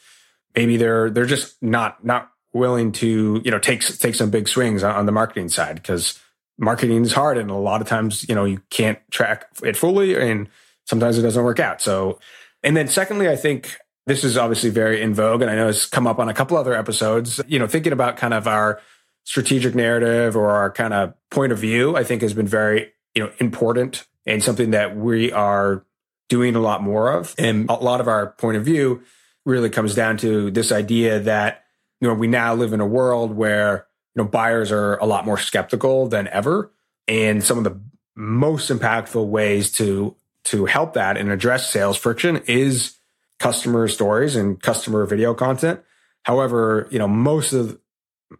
[0.54, 4.82] maybe they're they're just not not willing to you know take take some big swings
[4.82, 6.18] on, on the marketing side because
[6.58, 10.14] marketing is hard and a lot of times you know you can't track it fully
[10.14, 10.48] and
[10.84, 11.80] sometimes it doesn't work out.
[11.80, 12.18] So
[12.62, 15.86] and then secondly, I think this is obviously very in vogue and I know it's
[15.86, 17.40] come up on a couple other episodes.
[17.46, 18.80] You know, thinking about kind of our
[19.24, 23.22] strategic narrative or our kind of point of view, I think has been very you
[23.22, 25.84] know important and something that we are
[26.28, 27.34] doing a lot more of.
[27.38, 29.02] And a lot of our point of view
[29.44, 31.64] really comes down to this idea that,
[32.00, 35.24] you know, we now live in a world where, you know, buyers are a lot
[35.24, 36.72] more skeptical than ever.
[37.06, 37.80] And some of the
[38.16, 42.96] most impactful ways to to help that and address sales friction is
[43.38, 45.80] customer stories and customer video content.
[46.22, 47.78] However, you know, most of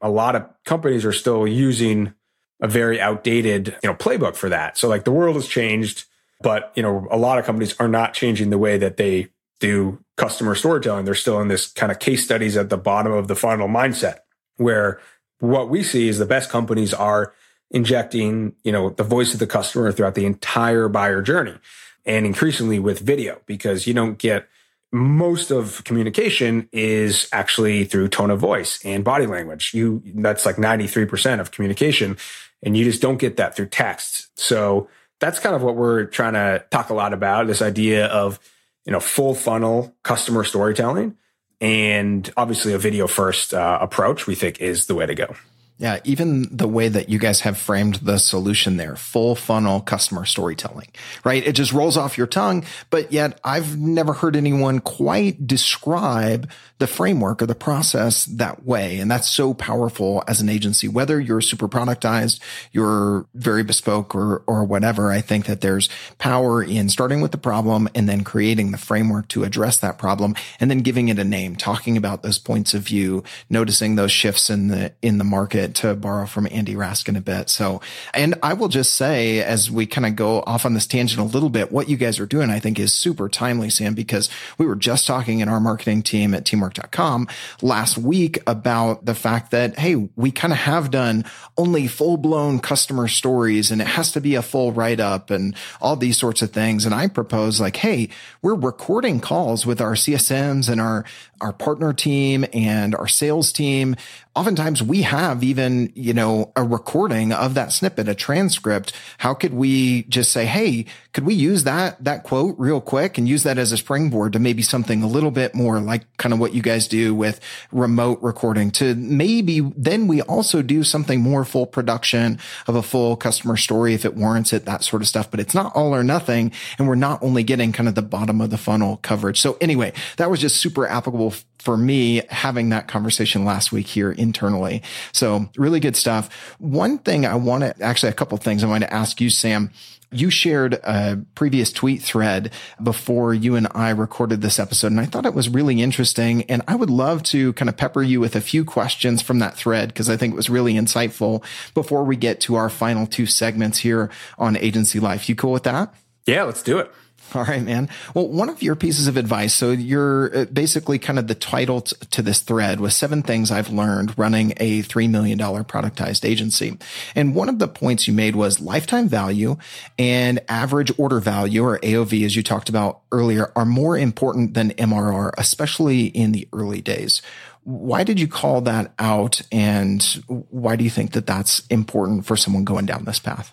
[0.01, 2.15] a lot of companies are still using
[2.61, 4.79] a very outdated, you know, playbook for that.
[4.79, 6.05] So like the world has changed
[6.41, 9.29] but, you know, a lot of companies are not changing the way that they
[9.61, 11.05] do customer storytelling.
[11.05, 14.19] They're still in this kind of case studies at the bottom of the funnel mindset
[14.57, 15.01] where
[15.39, 17.35] what we see is the best companies are
[17.71, 21.59] injecting, you know, the voice of the customer throughout the entire buyer journey
[22.05, 24.49] and increasingly with video because you don't get
[24.93, 29.75] most of communication is actually through tone of voice and body language.
[29.75, 32.17] You that's like 93% of communication
[32.63, 34.29] and you just don't get that through text.
[34.39, 34.89] So
[35.21, 38.39] that's kind of what we're trying to talk a lot about this idea of,
[38.85, 41.17] you know, full funnel customer storytelling
[41.61, 45.35] and obviously a video first uh, approach we think is the way to go.
[45.79, 50.25] Yeah, even the way that you guys have framed the solution there, full funnel customer
[50.25, 50.89] storytelling,
[51.23, 51.47] right?
[51.47, 56.87] It just rolls off your tongue, but yet I've never heard anyone quite describe the
[56.87, 58.99] framework or the process that way.
[58.99, 62.41] And that's so powerful as an agency, whether you're super productized,
[62.73, 65.11] you're very bespoke or, or whatever.
[65.11, 69.29] I think that there's power in starting with the problem and then creating the framework
[69.29, 72.83] to address that problem and then giving it a name, talking about those points of
[72.83, 77.21] view, noticing those shifts in the, in the market to borrow from Andy Raskin a
[77.21, 77.49] bit.
[77.51, 77.81] So,
[78.15, 81.25] and I will just say, as we kind of go off on this tangent a
[81.25, 84.67] little bit, what you guys are doing, I think is super timely, Sam, because we
[84.67, 87.29] were just talking in our marketing team at teamwork.com
[87.63, 91.25] last week about the fact that, Hey, we kind of have done
[91.57, 95.55] only full blown customer stories and it has to be a full write up and
[95.81, 96.85] all these sorts of things.
[96.87, 98.09] And I propose like, Hey,
[98.43, 101.05] we're recording calls with our CSMs and our,
[101.41, 103.97] our partner team and our sales team
[104.37, 108.93] oftentimes we have even, you know, a recording of that snippet, a transcript.
[109.19, 113.27] How could we just say, Hey, could we use that, that quote real quick and
[113.27, 116.39] use that as a springboard to maybe something a little bit more like kind of
[116.39, 117.41] what you guys do with
[117.73, 123.17] remote recording to maybe then we also do something more full production of a full
[123.17, 125.31] customer story if it warrants it, that sort of stuff.
[125.31, 126.53] But it's not all or nothing.
[126.79, 129.41] And we're not only getting kind of the bottom of the funnel coverage.
[129.41, 134.13] So anyway, that was just super applicable for me having that conversation last week here
[134.13, 134.83] internally.
[135.13, 136.33] So really good stuff.
[136.59, 139.71] One thing I want to actually a couple things I want to ask you, Sam.
[140.13, 145.05] You shared a previous tweet thread before you and I recorded this episode, and I
[145.05, 146.45] thought it was really interesting.
[146.45, 149.57] And I would love to kind of pepper you with a few questions from that
[149.57, 151.43] thread because I think it was really insightful
[151.75, 155.29] before we get to our final two segments here on Agency Life.
[155.29, 155.93] You cool with that?
[156.25, 156.93] Yeah, let's do it.
[157.35, 157.89] All right, man.
[158.15, 159.55] Well, one of your pieces of advice.
[159.55, 163.71] So you're uh, basically kind of the title to this thread was seven things I've
[163.71, 166.79] learned running a $3 million productized agency.
[167.15, 169.57] And one of the points you made was lifetime value
[169.99, 174.71] and average order value or AOV, as you talked about earlier, are more important than
[174.73, 177.23] MRR, especially in the early days.
[177.65, 179.43] Why did you call that out?
[179.51, 183.53] And why do you think that that's important for someone going down this path?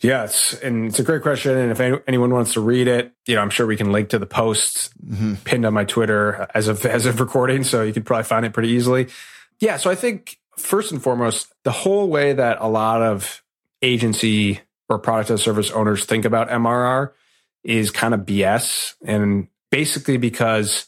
[0.00, 1.56] Yes, and it's a great question.
[1.56, 4.18] And if anyone wants to read it, you know, I'm sure we can link to
[4.18, 5.34] the posts mm-hmm.
[5.44, 8.52] pinned on my Twitter as of as of recording, so you could probably find it
[8.52, 9.08] pretty easily.
[9.60, 13.42] Yeah, so I think first and foremost, the whole way that a lot of
[13.82, 17.12] agency or productized service owners think about MRR
[17.62, 20.86] is kind of BS, and basically because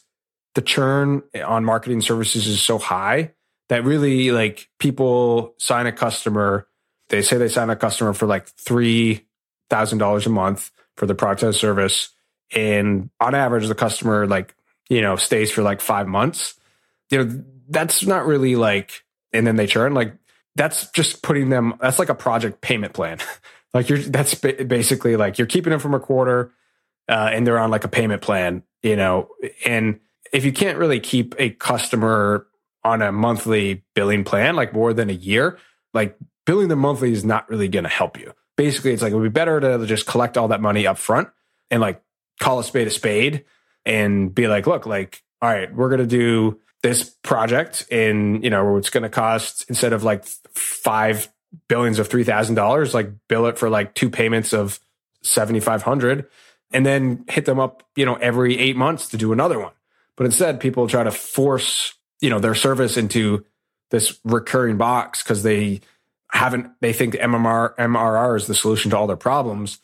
[0.53, 3.31] the churn on marketing services is so high
[3.69, 6.67] that really like people sign a customer
[7.09, 9.25] they say they sign a customer for like three
[9.69, 12.09] thousand dollars a month for the productized service,
[12.55, 14.55] and on average, the customer like
[14.89, 16.55] you know stays for like five months.
[17.09, 19.93] You know that's not really like, and then they churn.
[19.93, 20.15] Like
[20.55, 21.75] that's just putting them.
[21.81, 23.19] That's like a project payment plan.
[23.73, 26.51] like you're that's basically like you're keeping them from a quarter,
[27.07, 28.63] uh, and they're on like a payment plan.
[28.83, 29.29] You know,
[29.65, 29.99] and
[30.33, 32.47] if you can't really keep a customer
[32.83, 35.57] on a monthly billing plan like more than a year,
[35.93, 36.17] like
[36.47, 38.33] billing them monthly is not really going to help you.
[38.55, 41.27] Basically, it's like it would be better to just collect all that money up front
[41.69, 42.01] and like
[42.39, 43.45] call a spade a spade
[43.85, 48.49] and be like, look, like, all right, we're going to do this project and, you
[48.49, 51.27] know, it's going to cost instead of like five
[51.67, 54.79] billions of $3,000, like bill it for like two payments of
[55.23, 56.27] 7,500
[56.71, 59.73] and then hit them up, you know, every eight months to do another one.
[60.15, 63.45] But instead, people try to force, you know, their service into
[63.91, 65.81] this recurring box because they
[66.31, 69.79] haven't they think MMR MRR is the solution to all their problems,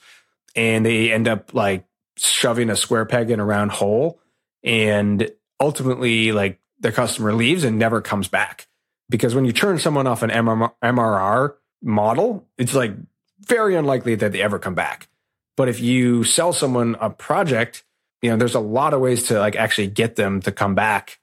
[0.56, 1.86] and they end up like
[2.18, 4.20] shoving a square peg in a round hole,
[4.64, 5.30] and
[5.60, 8.68] ultimately like the customer leaves and never comes back
[9.10, 12.94] because when you turn someone off an MRR model, it's like
[13.42, 15.08] very unlikely that they ever come back.
[15.56, 17.84] But if you sell someone a project,
[18.22, 21.20] you know, there's a lot of ways to like actually get them to come back,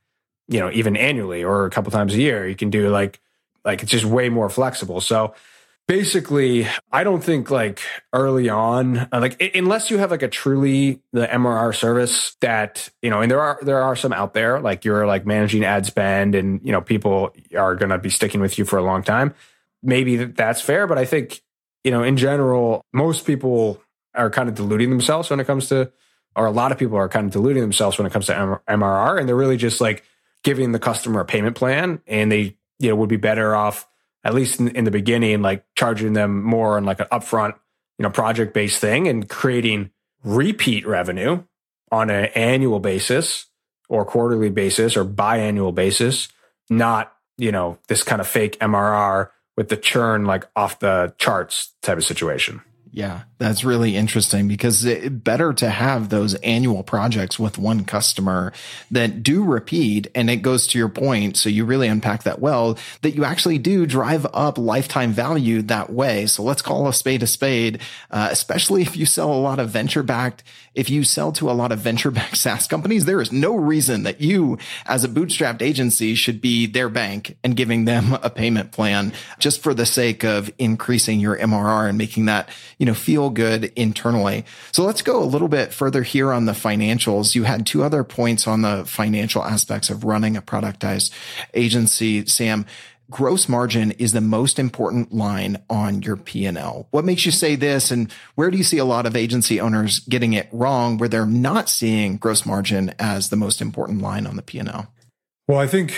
[0.48, 2.46] you know, even annually or a couple times a year.
[2.46, 3.20] You can do like
[3.64, 5.00] like it's just way more flexible.
[5.00, 5.34] So
[5.90, 7.80] basically, I don't think like
[8.12, 13.10] early on, uh, like unless you have like a truly the MRR service that you
[13.10, 16.36] know, and there are there are some out there like you're like managing ad spend,
[16.36, 19.34] and you know people are going to be sticking with you for a long time.
[19.82, 21.42] Maybe that's fair, but I think
[21.82, 23.82] you know in general, most people
[24.14, 25.90] are kind of deluding themselves when it comes to,
[26.36, 29.18] or a lot of people are kind of deluding themselves when it comes to MRR,
[29.18, 30.04] and they're really just like
[30.44, 33.86] giving the customer a payment plan, and they you know, would be better off
[34.24, 37.54] at least in, in the beginning, like charging them more on like an upfront,
[37.98, 39.90] you know, project based thing and creating
[40.24, 41.42] repeat revenue
[41.90, 43.46] on an annual basis
[43.88, 46.28] or quarterly basis or biannual basis,
[46.68, 51.74] not, you know, this kind of fake MRR with the churn like off the charts
[51.82, 52.60] type of situation.
[52.92, 58.52] Yeah, that's really interesting because it better to have those annual projects with one customer
[58.90, 60.08] that do repeat.
[60.12, 61.36] And it goes to your point.
[61.36, 65.90] So you really unpack that well that you actually do drive up lifetime value that
[65.92, 66.26] way.
[66.26, 67.80] So let's call a spade a spade,
[68.10, 70.42] uh, especially if you sell a lot of venture backed.
[70.74, 74.04] If you sell to a lot of venture backed SaaS companies, there is no reason
[74.04, 78.72] that you as a bootstrapped agency should be their bank and giving them a payment
[78.72, 82.48] plan just for the sake of increasing your MRR and making that
[82.78, 84.44] you know, feel good internally.
[84.72, 87.34] So let's go a little bit further here on the financials.
[87.34, 91.12] You had two other points on the financial aspects of running a productized
[91.52, 92.64] agency, Sam
[93.10, 96.88] gross margin is the most important line on your P&L.
[96.90, 99.98] What makes you say this and where do you see a lot of agency owners
[100.00, 104.36] getting it wrong where they're not seeing gross margin as the most important line on
[104.36, 104.92] the P&L?
[105.48, 105.94] Well, I think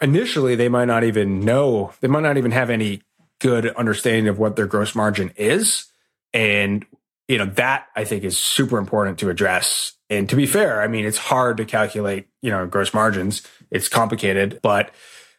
[0.00, 3.02] initially they might not even know, they might not even have any
[3.40, 5.86] good understanding of what their gross margin is.
[6.32, 6.84] And,
[7.28, 9.92] you know, that I think is super important to address.
[10.10, 13.42] And to be fair, I mean, it's hard to calculate, you know, gross margins.
[13.70, 14.90] It's complicated, but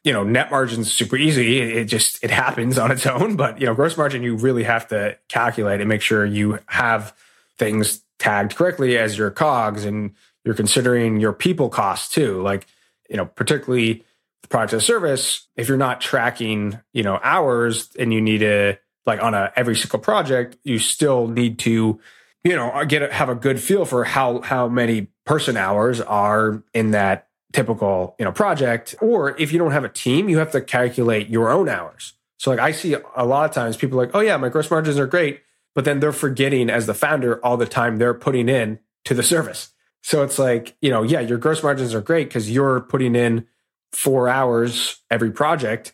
[0.03, 1.59] you know, net margin's super easy.
[1.59, 3.35] It just, it happens on its own.
[3.35, 7.15] But, you know, gross margin, you really have to calculate and make sure you have
[7.57, 10.11] things tagged correctly as your cogs and
[10.43, 12.41] you're considering your people costs too.
[12.41, 12.67] Like,
[13.09, 14.03] you know, particularly
[14.41, 19.21] the productized service, if you're not tracking, you know, hours and you need to like
[19.21, 21.99] on a every single project, you still need to,
[22.43, 26.63] you know, get a, have a good feel for how how many person hours are
[26.73, 28.95] in that typical you know project.
[29.01, 32.13] Or if you don't have a team, you have to calculate your own hours.
[32.37, 34.99] So like I see a lot of times people like, oh yeah, my gross margins
[34.99, 35.41] are great,
[35.75, 39.23] but then they're forgetting as the founder all the time they're putting in to the
[39.23, 39.69] service.
[40.01, 43.47] So it's like, you know, yeah, your gross margins are great because you're putting in
[43.93, 45.93] four hours every project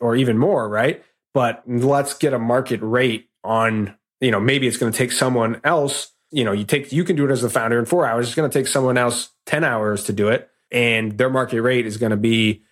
[0.00, 1.04] or even more, right?
[1.34, 5.60] but let's get a market rate on, you know, maybe it's going to take someone
[5.64, 8.26] else, you know, you take, you can do it as the founder in four hours.
[8.26, 10.48] It's going to take someone else 10 hours to do it.
[10.72, 12.62] And their market rate is going to be,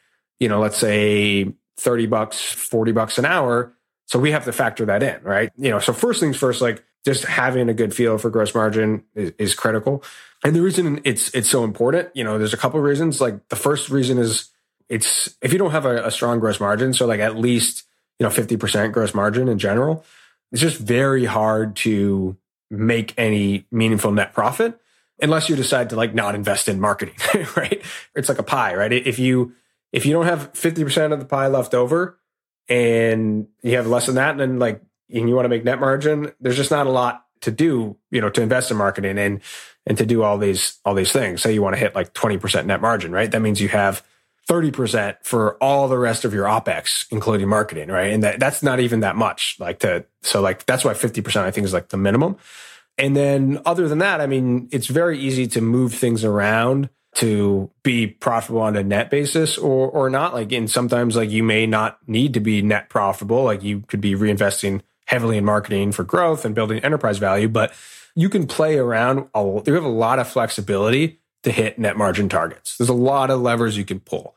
[0.40, 3.74] you know, let's say 30 bucks, 40 bucks an hour.
[4.06, 5.50] So we have to factor that in, right?
[5.56, 9.04] You know, so first things first, like just having a good feel for gross margin
[9.14, 10.02] is, is critical.
[10.42, 13.20] And the reason it's it's so important, you know, there's a couple reasons.
[13.20, 14.48] Like the first reason is
[14.88, 17.84] it's if you don't have a, a strong gross margin, so like at least
[18.18, 20.04] you know, 50% gross margin in general,
[20.52, 22.36] it's just very hard to
[22.70, 24.78] make any meaningful net profit
[25.22, 27.14] unless you decide to like not invest in marketing,
[27.56, 27.82] right?
[28.14, 28.92] It's like a pie, right?
[28.92, 29.54] If you
[29.92, 32.18] if you don't have 50% of the pie left over
[32.68, 35.80] and you have less than that and then like and you want to make net
[35.80, 39.40] margin, there's just not a lot to do, you know, to invest in marketing and
[39.86, 41.42] and to do all these all these things.
[41.42, 43.30] Say you want to hit like 20% net margin, right?
[43.30, 44.04] That means you have
[44.48, 48.12] 30% for all the rest of your OPEX, including marketing, right?
[48.12, 49.56] And that, that's not even that much.
[49.60, 52.36] Like to, so like that's why 50% I think is like the minimum.
[53.00, 57.70] And then other than that, I mean, it's very easy to move things around to
[57.82, 60.32] be profitable on a net basis or or not.
[60.32, 63.42] Like and sometimes like you may not need to be net profitable.
[63.42, 67.72] Like you could be reinvesting heavily in marketing for growth and building enterprise value, but
[68.14, 69.28] you can play around.
[69.34, 72.76] You have a lot of flexibility to hit net margin targets.
[72.76, 74.36] There's a lot of levers you can pull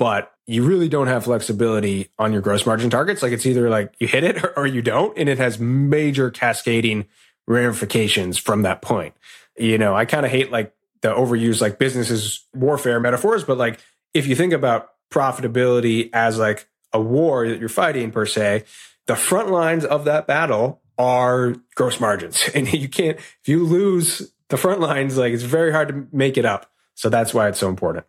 [0.00, 3.22] but you really don't have flexibility on your gross margin targets.
[3.22, 7.06] Like it's either like you hit it or you don't, and it has major cascading
[7.50, 9.14] ramifications from that point.
[9.58, 10.72] You know, I kind of hate like
[11.02, 13.80] the overused like businesses warfare metaphors, but like
[14.14, 18.64] if you think about profitability as like a war that you're fighting per se,
[19.06, 22.48] the front lines of that battle are gross margins.
[22.54, 26.38] And you can't, if you lose the front lines, like it's very hard to make
[26.38, 26.70] it up.
[26.94, 28.06] So that's why it's so important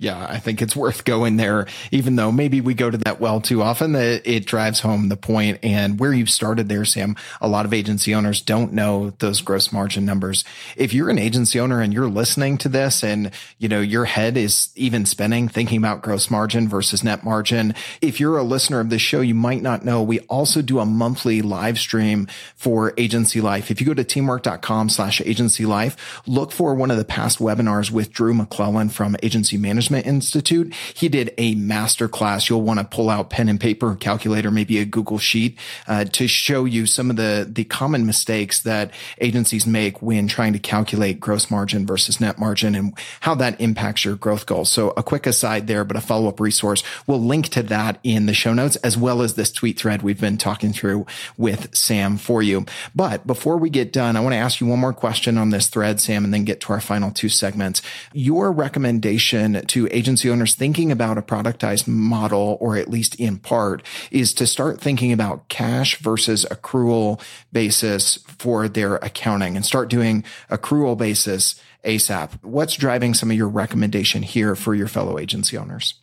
[0.00, 3.38] yeah, I think it's worth going there, even though maybe we go to that well
[3.38, 7.16] too often that it drives home the point and where you started there, Sam.
[7.42, 10.42] A lot of agency owners don't know those gross margin numbers.
[10.74, 14.38] If you're an agency owner and you're listening to this and, you know, your head
[14.38, 17.74] is even spinning thinking about gross margin versus net margin.
[18.00, 20.86] If you're a listener of this show, you might not know we also do a
[20.86, 22.26] monthly live stream
[22.56, 23.70] for agency life.
[23.70, 27.90] If you go to teamwork.com slash agency life, look for one of the past webinars
[27.90, 30.74] with Drew McLellan from agency management Management Institute.
[30.94, 32.48] He did a master class.
[32.48, 36.26] You'll want to pull out pen and paper, calculator, maybe a Google sheet uh, to
[36.28, 41.20] show you some of the the common mistakes that agencies make when trying to calculate
[41.20, 44.70] gross margin versus net margin and how that impacts your growth goals.
[44.70, 46.82] So a quick aside there, but a follow up resource.
[47.06, 50.20] We'll link to that in the show notes as well as this tweet thread we've
[50.20, 52.64] been talking through with Sam for you.
[52.94, 55.68] But before we get done, I want to ask you one more question on this
[55.68, 57.82] thread, Sam, and then get to our final two segments.
[58.12, 63.38] Your recommendation to to agency owners thinking about a productized model, or at least in
[63.38, 67.20] part, is to start thinking about cash versus accrual
[67.52, 72.42] basis for their accounting and start doing accrual basis ASAP.
[72.42, 75.94] What's driving some of your recommendation here for your fellow agency owners?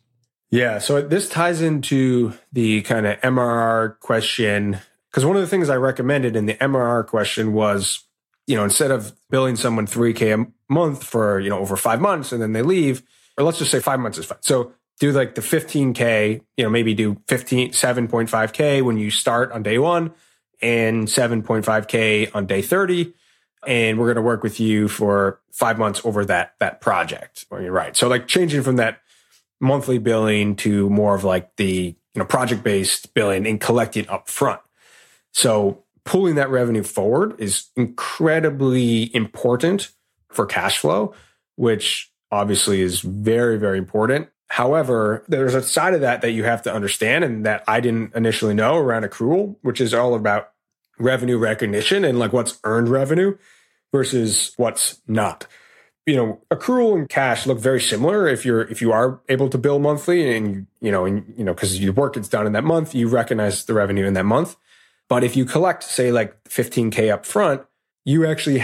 [0.50, 4.80] Yeah, so this ties into the kind of MRR question
[5.12, 8.04] because one of the things I recommended in the MRR question was,
[8.46, 12.32] you know, instead of billing someone 3K a month for, you know, over five months
[12.32, 13.04] and then they leave,
[13.38, 14.40] or let's just say five months is fine.
[14.42, 19.64] So do like the 15K, you know, maybe do 15, 7.5K when you start on
[19.64, 20.12] day one
[20.62, 23.14] and 7.5K on day 30.
[23.66, 27.46] And we're going to work with you for five months over that, that project.
[27.52, 27.96] You're right.
[27.96, 29.02] So like changing from that
[29.60, 34.30] monthly billing to more of like the, you know, project based billing and collecting up
[34.30, 34.62] front.
[35.32, 39.92] So pulling that revenue forward is incredibly important
[40.32, 41.14] for cash flow,
[41.56, 44.30] which obviously is very, very important.
[44.50, 48.16] However, there's a side of that that you have to understand and that I didn't
[48.16, 50.52] initially know around accrual, which is all about
[51.00, 53.38] revenue recognition and like what's earned revenue
[53.92, 55.48] versus what's not.
[56.06, 59.58] You know, accrual and cash look very similar if you're if you are able to
[59.58, 62.64] bill monthly and you know and you know because your work gets done in that
[62.64, 64.56] month, you recognize the revenue in that month.
[65.10, 67.64] But if you collect, say, like 15K up front,
[68.06, 68.64] you actually,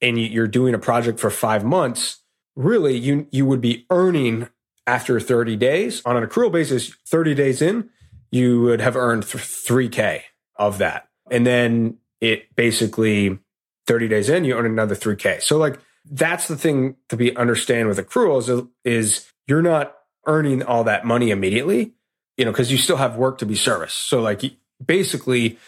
[0.00, 2.21] and you're doing a project for five months,
[2.56, 4.48] really, you, you would be earning
[4.86, 7.90] after 30 days on an accrual basis, 30 days in,
[8.30, 10.22] you would have earned 3K
[10.56, 11.08] of that.
[11.30, 13.38] And then it basically
[13.86, 15.42] 30 days in, you earn another 3K.
[15.42, 15.78] So like
[16.10, 19.96] that's the thing to be understand with accruals is, is you're not
[20.26, 21.92] earning all that money immediately,
[22.36, 24.08] you know, because you still have work to be serviced.
[24.08, 24.42] So like
[24.84, 25.58] basically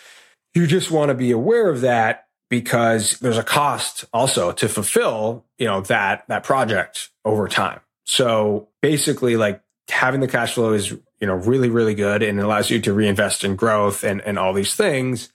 [0.55, 5.44] you just want to be aware of that because there's a cost also to fulfill,
[5.59, 7.80] you know, that, that project over time.
[8.05, 12.70] So basically like having the cash flow is, you know, really, really good and allows
[12.70, 15.32] you to reinvest in growth and, and all these things.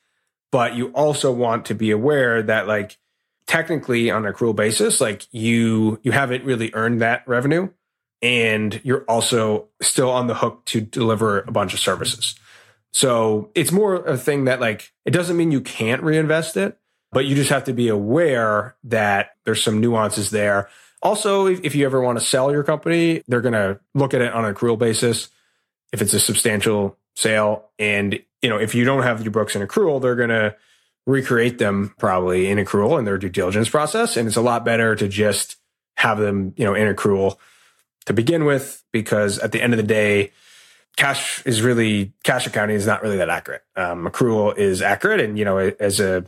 [0.49, 2.97] But you also want to be aware that like
[3.47, 7.67] technically on an accrual basis, like you, you haven't really earned that revenue
[8.21, 12.39] and you're also still on the hook to deliver a bunch of services.
[12.93, 16.78] So it's more a thing that like, it doesn't mean you can't reinvest it,
[17.11, 20.69] but you just have to be aware that there's some nuances there.
[21.01, 24.33] Also, if, you ever want to sell your company, they're going to look at it
[24.33, 25.29] on an accrual basis.
[25.91, 29.65] If it's a substantial sale and, you know, if you don't have your books in
[29.65, 30.55] accrual, they're going to
[31.07, 34.17] recreate them probably in accrual in their due diligence process.
[34.17, 35.55] And it's a lot better to just
[35.97, 37.37] have them, you know, in accrual
[38.05, 40.31] to begin with, because at the end of the day,
[40.97, 43.63] cash is really cash accounting is not really that accurate.
[43.75, 46.25] Um, accrual is accurate, and you know, as a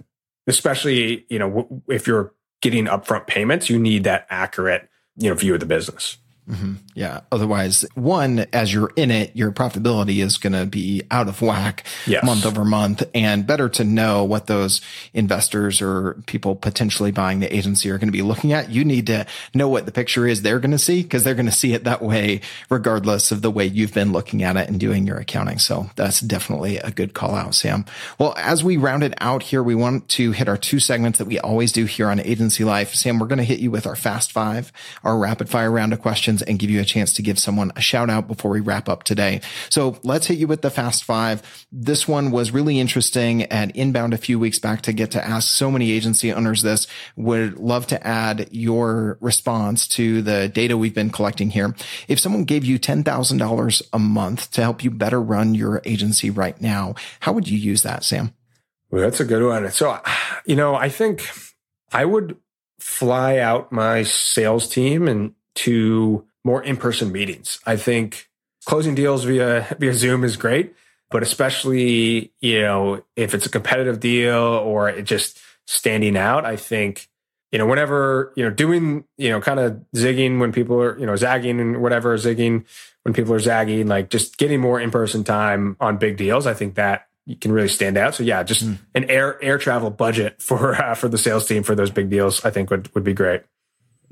[0.47, 5.53] especially you know if you're getting upfront payments, you need that accurate you know view
[5.53, 6.17] of the business.
[6.49, 6.73] Mm-hmm.
[6.95, 7.21] Yeah.
[7.31, 11.85] Otherwise, one, as you're in it, your profitability is going to be out of whack
[12.05, 12.25] yes.
[12.25, 14.81] month over month and better to know what those
[15.13, 18.69] investors or people potentially buying the agency are going to be looking at.
[18.69, 21.45] You need to know what the picture is they're going to see because they're going
[21.45, 24.79] to see it that way, regardless of the way you've been looking at it and
[24.79, 25.59] doing your accounting.
[25.59, 27.85] So that's definitely a good call out, Sam.
[28.17, 31.25] Well, as we round it out here, we want to hit our two segments that
[31.25, 32.93] we always do here on Agency Life.
[32.93, 34.73] Sam, we're going to hit you with our fast five,
[35.03, 37.71] our rapid fire round of questions questions and give you a chance to give someone
[37.75, 39.41] a shout out before we wrap up today.
[39.69, 41.41] So let's hit you with the fast five.
[41.71, 45.49] This one was really interesting at inbound a few weeks back to get to ask
[45.49, 46.87] so many agency owners this.
[47.15, 51.75] Would love to add your response to the data we've been collecting here.
[52.07, 56.59] If someone gave you $10,000 a month to help you better run your agency right
[56.61, 58.33] now, how would you use that, Sam?
[58.89, 59.71] Well, that's a good one.
[59.71, 59.97] So,
[60.45, 61.29] you know, I think
[61.93, 62.37] I would
[62.79, 67.59] fly out my sales team and to more in-person meetings.
[67.65, 68.29] I think
[68.65, 70.75] closing deals via via Zoom is great,
[71.09, 76.55] but especially, you know, if it's a competitive deal or it just standing out, I
[76.55, 77.07] think
[77.51, 81.05] you know, whenever, you know, doing, you know, kind of zigging when people are, you
[81.05, 82.65] know, zagging and whatever, zigging
[83.03, 86.47] when people are zagging, like just getting more in person time on big deals.
[86.47, 87.07] I think that
[87.41, 88.15] can really stand out.
[88.15, 88.77] So yeah, just mm.
[88.95, 92.43] an air air travel budget for uh, for the sales team for those big deals,
[92.45, 93.41] I think would would be great.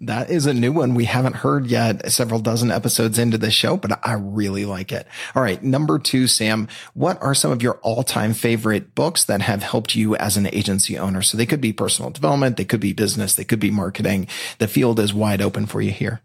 [0.02, 3.76] That is a new one we haven't heard yet, several dozen episodes into the show,
[3.76, 5.06] but I really like it.
[5.36, 5.62] All right.
[5.62, 9.95] Number two, Sam, what are some of your all time favorite books that have helped
[9.95, 11.22] you as an agency owner?
[11.22, 12.56] So they could be personal development.
[12.56, 13.36] They could be business.
[13.36, 14.28] They could be marketing.
[14.60, 16.22] The field is wide open for you here.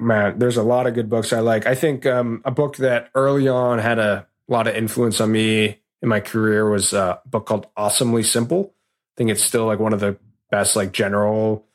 [0.00, 1.66] Man, there's a lot of good books I like.
[1.66, 5.80] I think um, a book that early on had a lot of influence on me
[6.00, 8.72] in my career was a book called Awesomely Simple.
[8.72, 10.16] I think it's still like one of the
[10.50, 11.66] best like general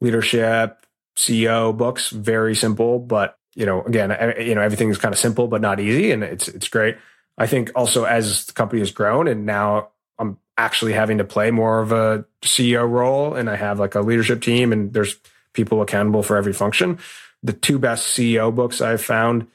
[0.00, 0.81] leadership
[1.16, 4.10] CEO books, very simple, but you know, again,
[4.40, 6.96] you know, everything is kind of simple but not easy, and it's it's great.
[7.38, 9.88] I think also as the company has grown, and now
[10.18, 14.00] I'm actually having to play more of a CEO role, and I have like a
[14.00, 15.16] leadership team, and there's
[15.52, 16.98] people accountable for every function.
[17.42, 19.48] The two best CEO books I've found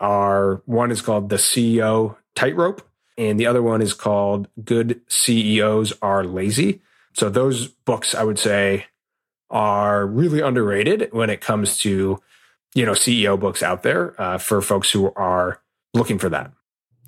[0.00, 2.82] are one is called The CEO Tightrope,
[3.16, 6.80] and the other one is called Good CEOs Are Lazy.
[7.14, 8.86] So those books, I would say,
[9.50, 12.20] are really underrated when it comes to
[12.74, 15.60] you know CEO books out there uh, for folks who are
[15.94, 16.52] looking for that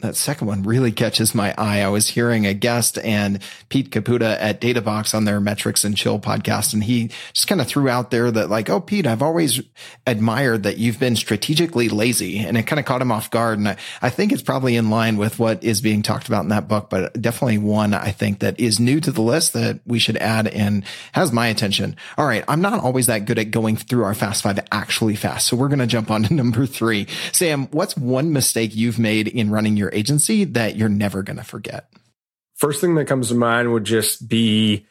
[0.03, 1.80] that second one really catches my eye.
[1.80, 6.18] I was hearing a guest and Pete Caputa at Databox on their Metrics and Chill
[6.18, 9.61] podcast, and he just kind of threw out there that like, oh, Pete, I've always
[10.07, 13.59] admired that you've been strategically lazy, and it kind of caught him off guard.
[13.59, 16.48] And I, I think it's probably in line with what is being talked about in
[16.48, 19.98] that book, but definitely one I think that is new to the list that we
[19.98, 21.96] should add and has my attention.
[22.16, 25.46] All right, I'm not always that good at going through our Fast Five actually fast,
[25.46, 27.07] so we're going to jump on to number three.
[27.32, 31.45] Sam, what's one mistake you've made in running your agency that you're never going to
[31.45, 31.91] forget?
[32.57, 34.86] First thing that comes to mind would just be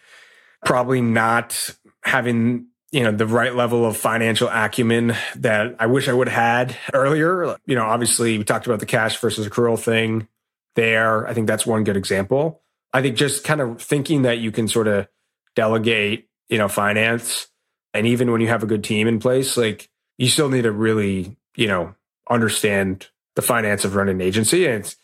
[0.66, 6.14] probably not having you know the right level of financial acumen that I wish I
[6.14, 7.56] would have had earlier.
[7.66, 10.28] You know, obviously we talked about the cash versus accrual thing
[10.76, 11.28] there.
[11.28, 12.62] I think that's one good example.
[12.92, 15.08] I think just kind of thinking that you can sort of
[15.56, 17.48] delegate, you know, finance
[17.94, 20.72] and even when you have a good team in place, like you still need to
[20.72, 21.96] really, you know,
[22.30, 24.66] understand the finance of running an agency.
[24.66, 24.96] And it's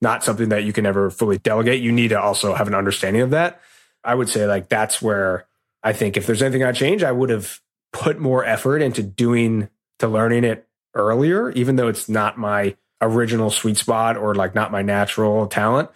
[0.00, 1.80] not something that you can ever fully delegate.
[1.80, 3.60] You need to also have an understanding of that.
[4.02, 5.46] I would say like that's where
[5.82, 7.60] I think if there's anything I change, I would have
[7.92, 9.68] put more effort into doing
[9.98, 14.72] to learning it earlier, even though it's not my original sweet spot or like not
[14.72, 15.90] my natural talent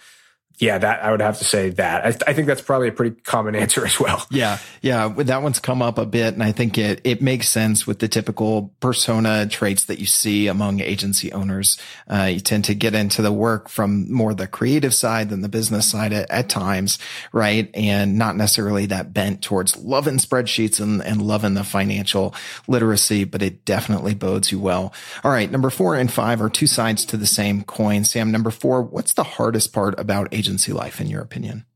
[0.59, 2.05] yeah, that I would have to say that.
[2.05, 4.27] I, I, think that's probably a pretty common answer as well.
[4.29, 7.87] Yeah, yeah, that one's come up a bit, and I think it it makes sense
[7.87, 11.79] with the typical persona traits that you see among agency owners.
[12.09, 15.49] Uh, you tend to get into the work from more the creative side than the
[15.49, 16.99] business side at, at times,
[17.33, 17.71] right?
[17.75, 22.35] And not necessarily that bent towards loving spreadsheets and, and loving the financial
[22.67, 24.93] literacy, but it definitely bodes you well.
[25.23, 28.03] All right, number four and five are two sides to the same coin.
[28.03, 31.67] Sam, number four, what's the hardest part about agency agency life, in your opinion?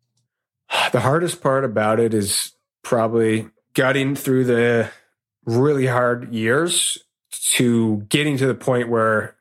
[0.93, 2.53] The hardest part about it is
[2.83, 4.91] probably gutting through the
[5.45, 6.97] really hard years
[7.53, 9.37] to getting to the point where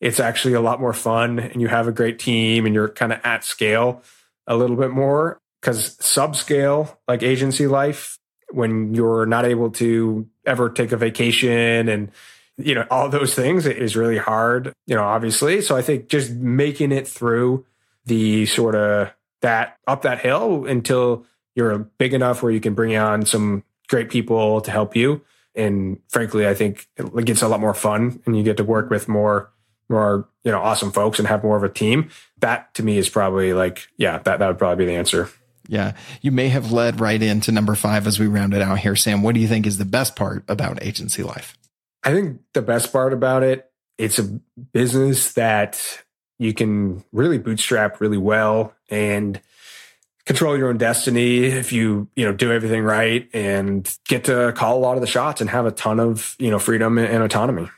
[0.00, 3.12] it's actually a lot more fun and you have a great team and you're kind
[3.12, 4.02] of at scale
[4.46, 5.38] a little bit more.
[5.60, 8.18] Because subscale, like agency life,
[8.50, 12.10] when you're not able to ever take a vacation and
[12.56, 16.32] you know all those things is really hard you know obviously so i think just
[16.32, 17.64] making it through
[18.06, 22.96] the sort of that up that hill until you're big enough where you can bring
[22.96, 25.22] on some great people to help you.
[25.54, 28.88] And frankly, I think it gets a lot more fun and you get to work
[28.88, 29.52] with more,
[29.88, 32.08] more, you know, awesome folks and have more of a team.
[32.40, 35.28] That to me is probably like, yeah, that, that would probably be the answer.
[35.68, 35.92] Yeah.
[36.22, 38.96] You may have led right into number five as we round it out here.
[38.96, 41.56] Sam, what do you think is the best part about agency life?
[42.02, 44.40] I think the best part about it, it's a
[44.72, 46.02] business that
[46.42, 49.40] you can really bootstrap really well and
[50.24, 54.78] control your own destiny if you you know do everything right and get to call
[54.78, 57.68] a lot of the shots and have a ton of you know freedom and autonomy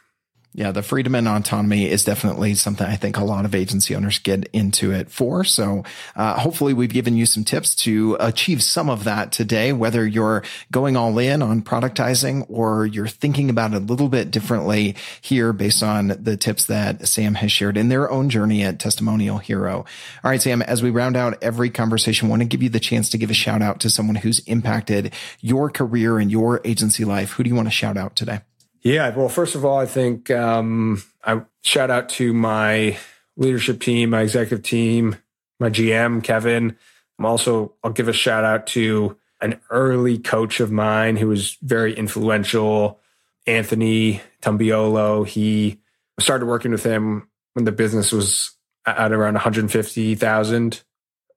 [0.57, 4.21] yeah, the freedom and autonomy is definitely something I think a lot of agency owners
[4.21, 5.43] get into it for.
[5.43, 5.83] So
[6.15, 10.45] uh, hopefully we've given you some tips to achieve some of that today, whether you're
[10.71, 15.53] going all in on productizing or you're thinking about it a little bit differently here
[15.53, 19.79] based on the tips that Sam has shared in their own journey at Testimonial Hero.
[20.23, 22.79] All right, Sam, as we round out every conversation, I want to give you the
[22.79, 27.05] chance to give a shout out to someone who's impacted your career and your agency
[27.05, 27.33] life.
[27.33, 28.41] Who do you want to shout out today?
[28.85, 32.99] Yeah, well, first of all, I think um, I shout out to my
[33.35, 35.17] leadership team, my executive team,
[35.59, 36.77] my GM Kevin.
[37.19, 41.57] I'm also I'll give a shout out to an early coach of mine who was
[41.63, 43.01] very influential,
[43.47, 45.27] Anthony Tumbiolo.
[45.27, 45.81] He
[46.21, 48.53] started working with him when the business was
[48.85, 50.83] at around 150 thousand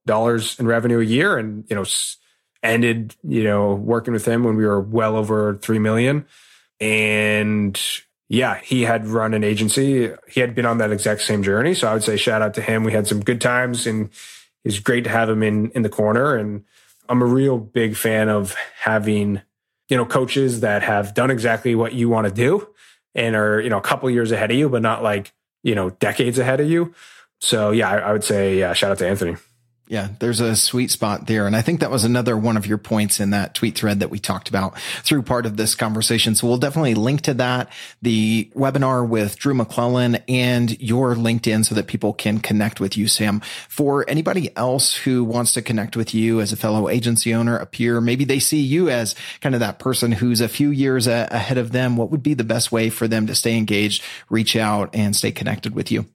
[0.06, 1.86] dollars in revenue a year, and you know
[2.62, 6.26] ended you know working with him when we were well over three million.
[6.80, 7.80] And
[8.30, 10.12] yeah, he had run an agency.
[10.28, 11.74] He had been on that exact same journey.
[11.74, 12.84] So I would say shout out to him.
[12.84, 14.10] We had some good times and
[14.64, 16.36] it's great to have him in in the corner.
[16.36, 16.66] And
[17.08, 19.42] I'm a real big fan of having,
[19.90, 22.68] you know, coaches that have done exactly what you want to do
[23.16, 25.92] and are, you know, a couple years ahead of you, but not like, you know,
[25.92, 26.94] decades ahead of you.
[27.40, 29.38] So yeah, I, I would say shout out to Anthony.
[29.90, 31.48] Yeah, there's a sweet spot there.
[31.48, 34.10] And I think that was another one of your points in that tweet thread that
[34.10, 36.36] we talked about through part of this conversation.
[36.36, 37.72] So we'll definitely link to that,
[38.02, 43.08] the webinar with Drew McLellan and your LinkedIn so that people can connect with you,
[43.08, 43.40] Sam.
[43.70, 47.66] For anybody else who wants to connect with you as a fellow agency owner, a
[47.66, 51.58] peer, maybe they see you as kind of that person who's a few years ahead
[51.58, 51.96] of them.
[51.96, 55.32] What would be the best way for them to stay engaged, reach out and stay
[55.32, 56.08] connected with you?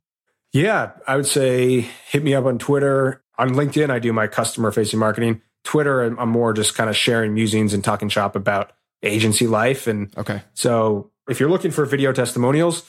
[0.53, 4.71] Yeah, I would say hit me up on Twitter on LinkedIn, I do my customer
[4.71, 5.43] facing marketing.
[5.65, 8.73] Twitter, I'm more just kind of sharing musings and talking shop about
[9.03, 9.89] agency life.
[9.89, 10.43] And okay.
[10.55, 12.89] So if you're looking for video testimonials,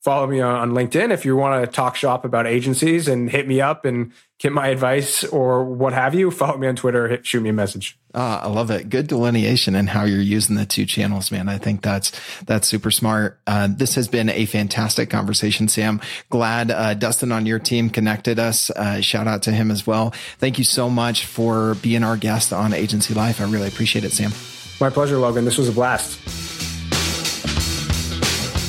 [0.00, 1.10] follow me on LinkedIn.
[1.10, 4.68] If you want to talk shop about agencies and hit me up and get my
[4.68, 7.98] advice or what have you, follow me on Twitter, hit, shoot me a message.
[8.14, 8.88] Uh, I love it.
[8.88, 11.48] Good delineation and how you're using the two channels, man.
[11.48, 12.12] I think that's,
[12.44, 13.38] that's super smart.
[13.46, 16.00] Uh, this has been a fantastic conversation, Sam.
[16.30, 18.70] Glad, uh, Dustin on your team connected us.
[18.70, 20.14] Uh, shout out to him as well.
[20.38, 23.40] Thank you so much for being our guest on Agency Life.
[23.40, 24.32] I really appreciate it, Sam.
[24.80, 25.44] My pleasure, Logan.
[25.44, 26.69] This was a blast.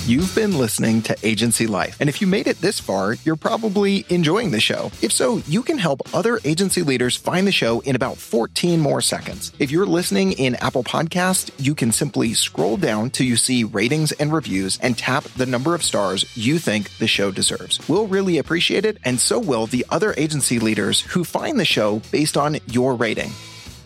[0.07, 1.97] You've been listening to Agency Life.
[1.99, 4.91] And if you made it this far, you're probably enjoying the show.
[4.99, 9.01] If so, you can help other agency leaders find the show in about 14 more
[9.01, 9.51] seconds.
[9.59, 14.11] If you're listening in Apple Podcast, you can simply scroll down till you see ratings
[14.13, 17.79] and reviews and tap the number of stars you think the show deserves.
[17.87, 22.01] We'll really appreciate it, and so will the other agency leaders who find the show
[22.11, 23.31] based on your rating.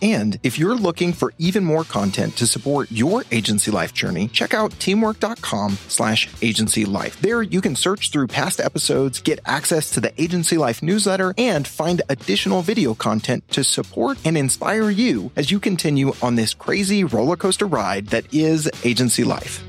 [0.06, 4.54] And if you're looking for even more content to support your agency life journey, check
[4.54, 7.20] out teamwork.com slash agency life.
[7.20, 11.66] There you can search through past episodes, get access to the agency life newsletter, and
[11.66, 17.02] find additional video content to support and inspire you as you continue on this crazy
[17.02, 19.64] roller coaster ride that is agency life.